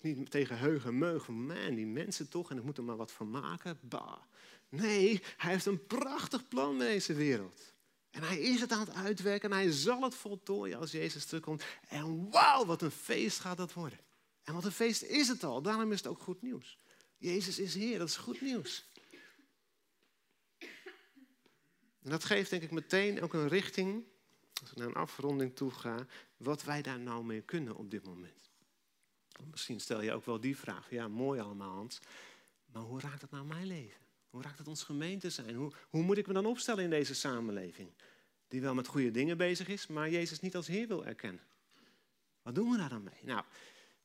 [0.01, 3.11] Niet tegen heugen meug van, man, die mensen toch, en ik moet er maar wat
[3.11, 3.79] van maken.
[3.81, 4.21] Bah.
[4.69, 7.73] Nee, hij heeft een prachtig plan met deze wereld.
[8.11, 11.63] En hij is het aan het uitwerken en hij zal het voltooien als Jezus terugkomt.
[11.87, 13.99] En wauw, wat een feest gaat dat worden.
[14.43, 16.77] En wat een feest is het al, daarom is het ook goed nieuws.
[17.17, 18.89] Jezus is Heer, dat is goed nieuws.
[22.01, 24.03] En dat geeft denk ik meteen ook een richting,
[24.61, 26.05] als ik naar een afronding toe ga,
[26.37, 28.49] wat wij daar nou mee kunnen op dit moment.
[29.51, 31.99] Misschien stel je ook wel die vraag, ja mooi allemaal Hans,
[32.65, 34.03] maar hoe raakt het nou mijn leven?
[34.29, 35.55] Hoe raakt het ons gemeente zijn?
[35.55, 37.89] Hoe, hoe moet ik me dan opstellen in deze samenleving?
[38.47, 41.43] Die wel met goede dingen bezig is, maar Jezus niet als Heer wil erkennen.
[42.41, 43.19] Wat doen we daar dan mee?
[43.21, 43.43] Nou,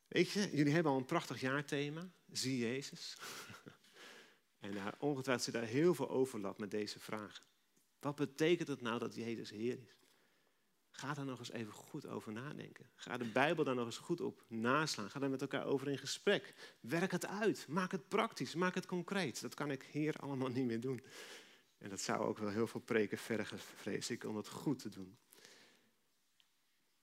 [0.08, 2.10] weet je, jullie hebben al een prachtig jaarthema.
[2.32, 3.16] Zie Jezus.
[4.60, 7.44] en uh, ongetwijfeld zit daar heel veel overlap met deze vragen.
[8.00, 9.99] Wat betekent het nou dat Jezus Heer is?
[10.90, 12.90] Ga daar nog eens even goed over nadenken.
[12.94, 15.10] Ga de Bijbel daar nog eens goed op naslaan.
[15.10, 16.54] Ga daar met elkaar over in gesprek.
[16.80, 17.66] Werk het uit.
[17.68, 18.54] Maak het praktisch.
[18.54, 19.40] Maak het concreet.
[19.40, 21.02] Dat kan ik hier allemaal niet meer doen.
[21.78, 24.88] En dat zou ook wel heel veel preken vergen, vrees ik, om het goed te
[24.88, 25.18] doen.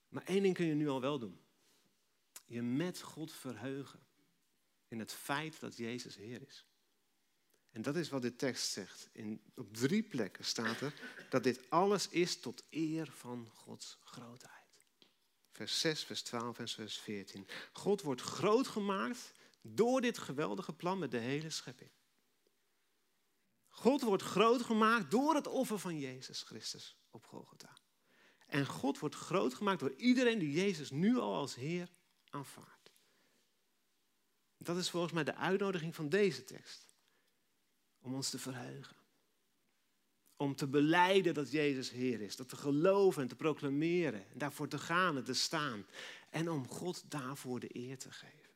[0.08, 1.40] Maar één ding kun je nu al wel doen.
[2.46, 4.00] Je met God verheugen
[4.88, 6.66] in het feit dat Jezus Heer is.
[7.70, 9.08] En dat is wat de tekst zegt.
[9.12, 10.94] In, op drie plekken staat er
[11.30, 14.56] dat dit alles is tot eer van Gods grootheid.
[15.52, 17.46] Vers 6, vers 12 en vers 14.
[17.72, 21.90] God wordt groot gemaakt door dit geweldige plan met de hele schepping.
[23.68, 27.76] God wordt groot gemaakt door het offer van Jezus Christus op Golgotha.
[28.46, 31.88] En God wordt groot gemaakt door iedereen die Jezus nu al als Heer
[32.28, 32.92] aanvaardt.
[34.56, 36.87] Dat is volgens mij de uitnodiging van deze tekst
[38.08, 38.96] om ons te verheugen.
[40.36, 42.36] Om te beleiden dat Jezus Heer is.
[42.36, 44.30] Dat te geloven en te proclameren.
[44.30, 45.86] En daarvoor te gaan en te staan.
[46.30, 48.54] En om God daarvoor de eer te geven.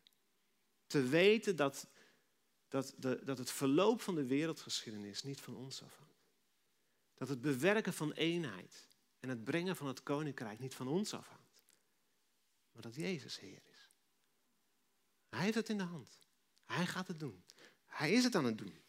[0.87, 1.89] Te weten dat,
[2.69, 6.31] dat, de, dat het verloop van de wereldgeschiedenis niet van ons afhangt.
[7.15, 8.89] Dat het bewerken van eenheid
[9.21, 11.65] en het brengen van het koninkrijk niet van ons afhangt.
[12.73, 13.91] Maar dat Jezus Heer is.
[15.29, 16.19] Hij heeft het in de hand.
[16.65, 17.45] Hij gaat het doen.
[17.87, 18.83] Hij is het aan het doen.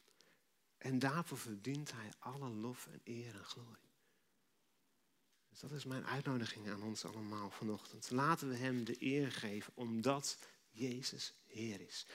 [0.83, 3.91] En daarvoor verdient hij alle lof en eer en glorie.
[5.49, 8.09] Dus dat is mijn uitnodiging aan ons allemaal vanochtend.
[8.09, 10.37] Laten we hem de eer geven omdat
[10.69, 12.05] Jezus Heer is.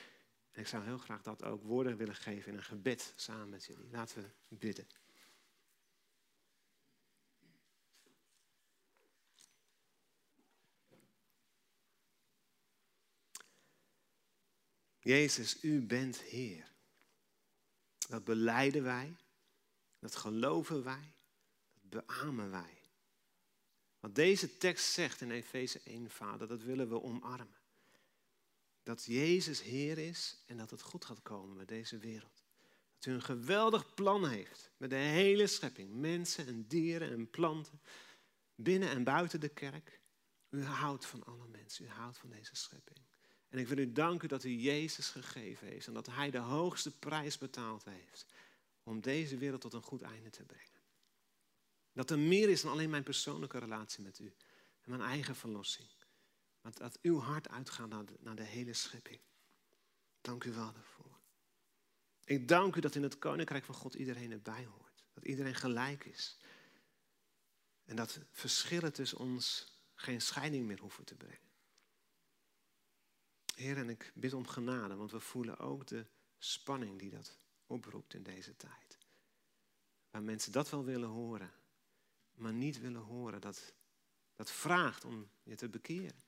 [0.50, 3.64] En ik zou heel graag dat ook woorden willen geven in een gebed samen met
[3.64, 3.90] jullie.
[3.90, 4.86] Laten we bidden.
[14.98, 16.76] Jezus, u bent Heer.
[18.08, 19.16] Dat beleiden wij,
[19.98, 21.12] dat geloven wij,
[21.80, 22.80] dat beamen wij.
[24.00, 27.56] Wat deze tekst zegt in Efeze 1, Vader, dat willen we omarmen.
[28.82, 32.44] Dat Jezus Heer is en dat het goed gaat komen met deze wereld.
[32.94, 37.80] Dat u een geweldig plan heeft met de hele schepping, mensen en dieren en planten,
[38.54, 40.00] binnen en buiten de kerk.
[40.48, 43.07] U houdt van alle mensen, u houdt van deze schepping.
[43.48, 46.98] En ik wil u danken dat u Jezus gegeven heeft en dat Hij de hoogste
[46.98, 48.26] prijs betaald heeft
[48.82, 50.80] om deze wereld tot een goed einde te brengen.
[51.92, 54.34] Dat er meer is dan alleen mijn persoonlijke relatie met u
[54.80, 55.88] en mijn eigen verlossing.
[56.60, 59.20] Maar dat uw hart uitgaat naar de, naar de hele schepping.
[60.20, 61.18] Dank u wel daarvoor.
[62.24, 65.04] Ik dank u dat in het koninkrijk van God iedereen erbij hoort.
[65.12, 66.38] Dat iedereen gelijk is.
[67.84, 71.47] En dat verschillen tussen ons geen scheiding meer hoeven te brengen.
[73.58, 76.06] Heer, en ik bid om genade, want we voelen ook de
[76.38, 78.98] spanning die dat oproept in deze tijd.
[80.10, 81.52] Waar mensen dat wel willen horen,
[82.34, 83.40] maar niet willen horen.
[83.40, 83.74] Dat,
[84.34, 86.22] dat vraagt om je te bekeren.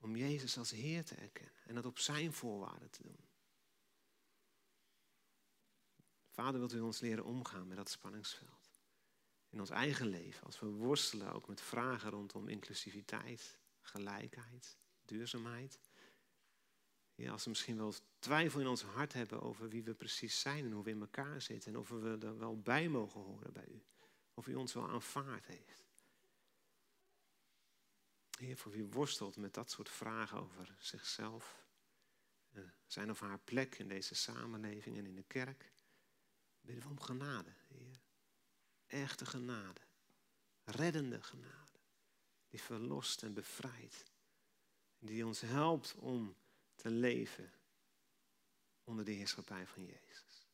[0.00, 3.24] Om Jezus als Heer te erkennen en dat op zijn voorwaarden te doen.
[6.30, 8.70] Vader, wilt u ons leren omgaan met dat spanningsveld?
[9.48, 15.78] In ons eigen leven, als we worstelen ook met vragen rondom inclusiviteit, gelijkheid, duurzaamheid.
[17.14, 20.64] Ja, als we misschien wel twijfel in ons hart hebben over wie we precies zijn
[20.64, 23.68] en hoe we in elkaar zitten en of we er wel bij mogen horen bij
[23.68, 23.82] u.
[24.34, 25.84] Of u ons wel aanvaard heeft.
[28.38, 31.64] Heer, voor wie worstelt met dat soort vragen over zichzelf,
[32.50, 35.72] eh, zijn of haar plek in deze samenleving en in de kerk,
[36.60, 38.00] bidden we om genade, Heer.
[38.86, 39.80] Echte genade,
[40.64, 41.78] reddende genade,
[42.48, 44.04] die verlost en bevrijdt,
[44.98, 46.36] die ons helpt om
[46.84, 47.52] te leven
[48.84, 50.48] onder de heerschappij van Jezus.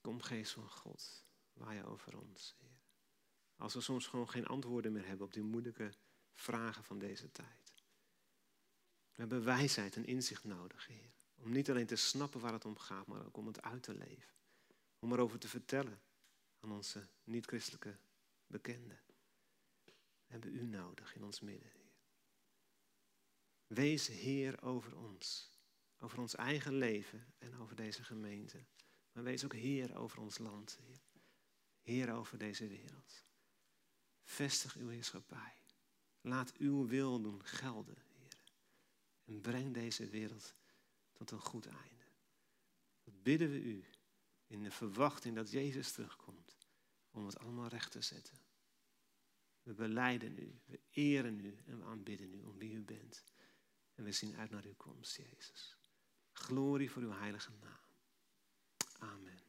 [0.00, 2.82] Kom, Geest van God, waai over ons, Heer.
[3.56, 5.94] Als we soms gewoon geen antwoorden meer hebben op die moeilijke
[6.32, 7.74] vragen van deze tijd.
[9.12, 11.12] We hebben wijsheid en inzicht nodig, Heer.
[11.34, 13.94] Om niet alleen te snappen waar het om gaat, maar ook om het uit te
[13.94, 14.34] leven.
[14.98, 16.02] Om erover te vertellen
[16.60, 17.98] aan onze niet-christelijke
[18.46, 19.00] bekenden.
[19.84, 19.92] We
[20.26, 21.83] hebben u nodig in ons midden.
[23.74, 25.52] Wees Heer over ons.
[25.98, 28.64] Over ons eigen leven en over deze gemeente.
[29.12, 31.02] Maar wees ook Heer over ons land, Heer.
[31.80, 33.24] Heer over deze wereld.
[34.22, 35.54] Vestig uw heerschappij.
[36.20, 38.42] Laat uw wil doen gelden, Heer.
[39.24, 40.54] En breng deze wereld
[41.12, 42.04] tot een goed einde.
[43.04, 43.84] Dat bidden we u
[44.46, 46.56] in de verwachting dat Jezus terugkomt
[47.10, 48.38] om het allemaal recht te zetten.
[49.62, 53.24] We beleiden u, we eren u en we aanbidden u om wie u bent.
[53.94, 55.76] En we zien uit naar uw komst, Jezus.
[56.32, 57.78] Glorie voor uw heilige naam.
[58.98, 59.42] Amen.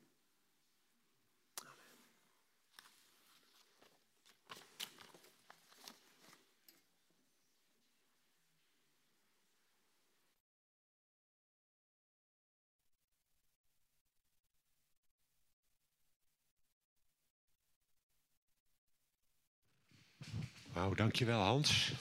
[20.73, 21.93] Wauw, dankjewel Hans.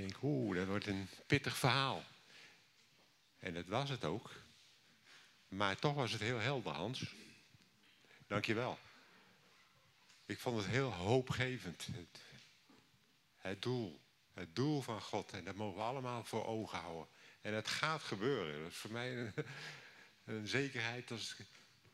[0.00, 2.04] Denk, oeh, dat wordt een pittig verhaal.
[3.38, 4.30] En dat was het ook.
[5.48, 7.14] Maar toch was het heel helder, Hans.
[8.26, 8.78] Dankjewel.
[10.26, 11.88] Ik vond het heel hoopgevend.
[13.36, 14.00] Het, doel.
[14.32, 15.32] Het doel van God.
[15.32, 17.06] En dat mogen we allemaal voor ogen houden.
[17.40, 18.62] En het gaat gebeuren.
[18.62, 19.32] Dat is voor mij
[20.24, 21.36] een, zekerheid als,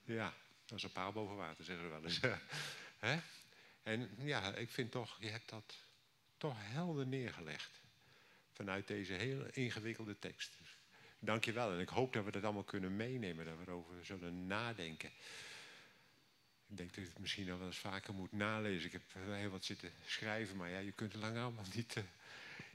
[0.04, 0.34] ja,
[0.68, 2.20] als een paal boven water, zeggen we wel eens.
[3.82, 5.74] En ja, ik vind toch, je hebt dat
[6.36, 7.84] toch helder neergelegd.
[8.56, 10.58] Vanuit deze hele ingewikkelde tekst.
[11.18, 11.72] Dank je wel.
[11.72, 13.44] En ik hoop dat we dat allemaal kunnen meenemen.
[13.44, 15.08] Dat we erover zullen nadenken.
[16.68, 18.86] Ik denk dat ik het misschien nog wel eens vaker moet nalezen.
[18.86, 22.04] Ik heb heel wat zitten schrijven, maar ja, je kunt het lang allemaal niet, uh,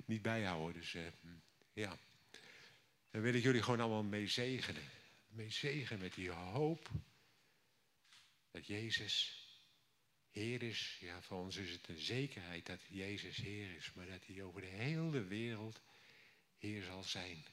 [0.06, 0.82] niet bijhouden.
[0.82, 1.02] Dus uh,
[1.74, 1.98] ja,
[3.12, 4.84] dan wil ik jullie gewoon allemaal mee zegenen.
[5.28, 6.90] Mee zegenen met die hoop
[8.52, 9.41] dat Jezus
[10.32, 14.26] Heer is, ja, voor ons is het een zekerheid dat Jezus Heer is, maar dat
[14.26, 15.82] Hij over de hele wereld
[16.58, 17.46] Heer zal zijn.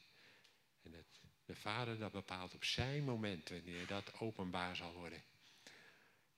[0.83, 5.25] En dat de Vader dat bepaalt op zijn moment, wanneer dat openbaar zal worden.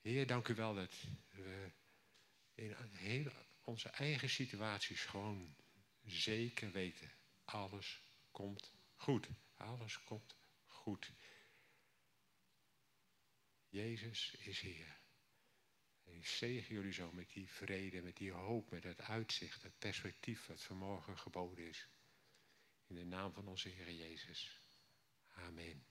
[0.00, 0.94] Heer, dank u wel dat
[1.30, 1.70] we
[2.54, 3.32] in heel
[3.64, 5.56] onze eigen situaties gewoon
[6.04, 7.12] zeker weten.
[7.44, 9.28] Alles komt goed.
[9.56, 10.36] Alles komt
[10.66, 11.12] goed.
[13.68, 14.99] Jezus is Heer.
[16.10, 20.46] Ik zegen jullie zo met die vrede, met die hoop, met het uitzicht, het perspectief
[20.46, 21.88] dat vanmorgen geboden is.
[22.86, 24.60] In de naam van onze Heer Jezus.
[25.34, 25.89] Amen.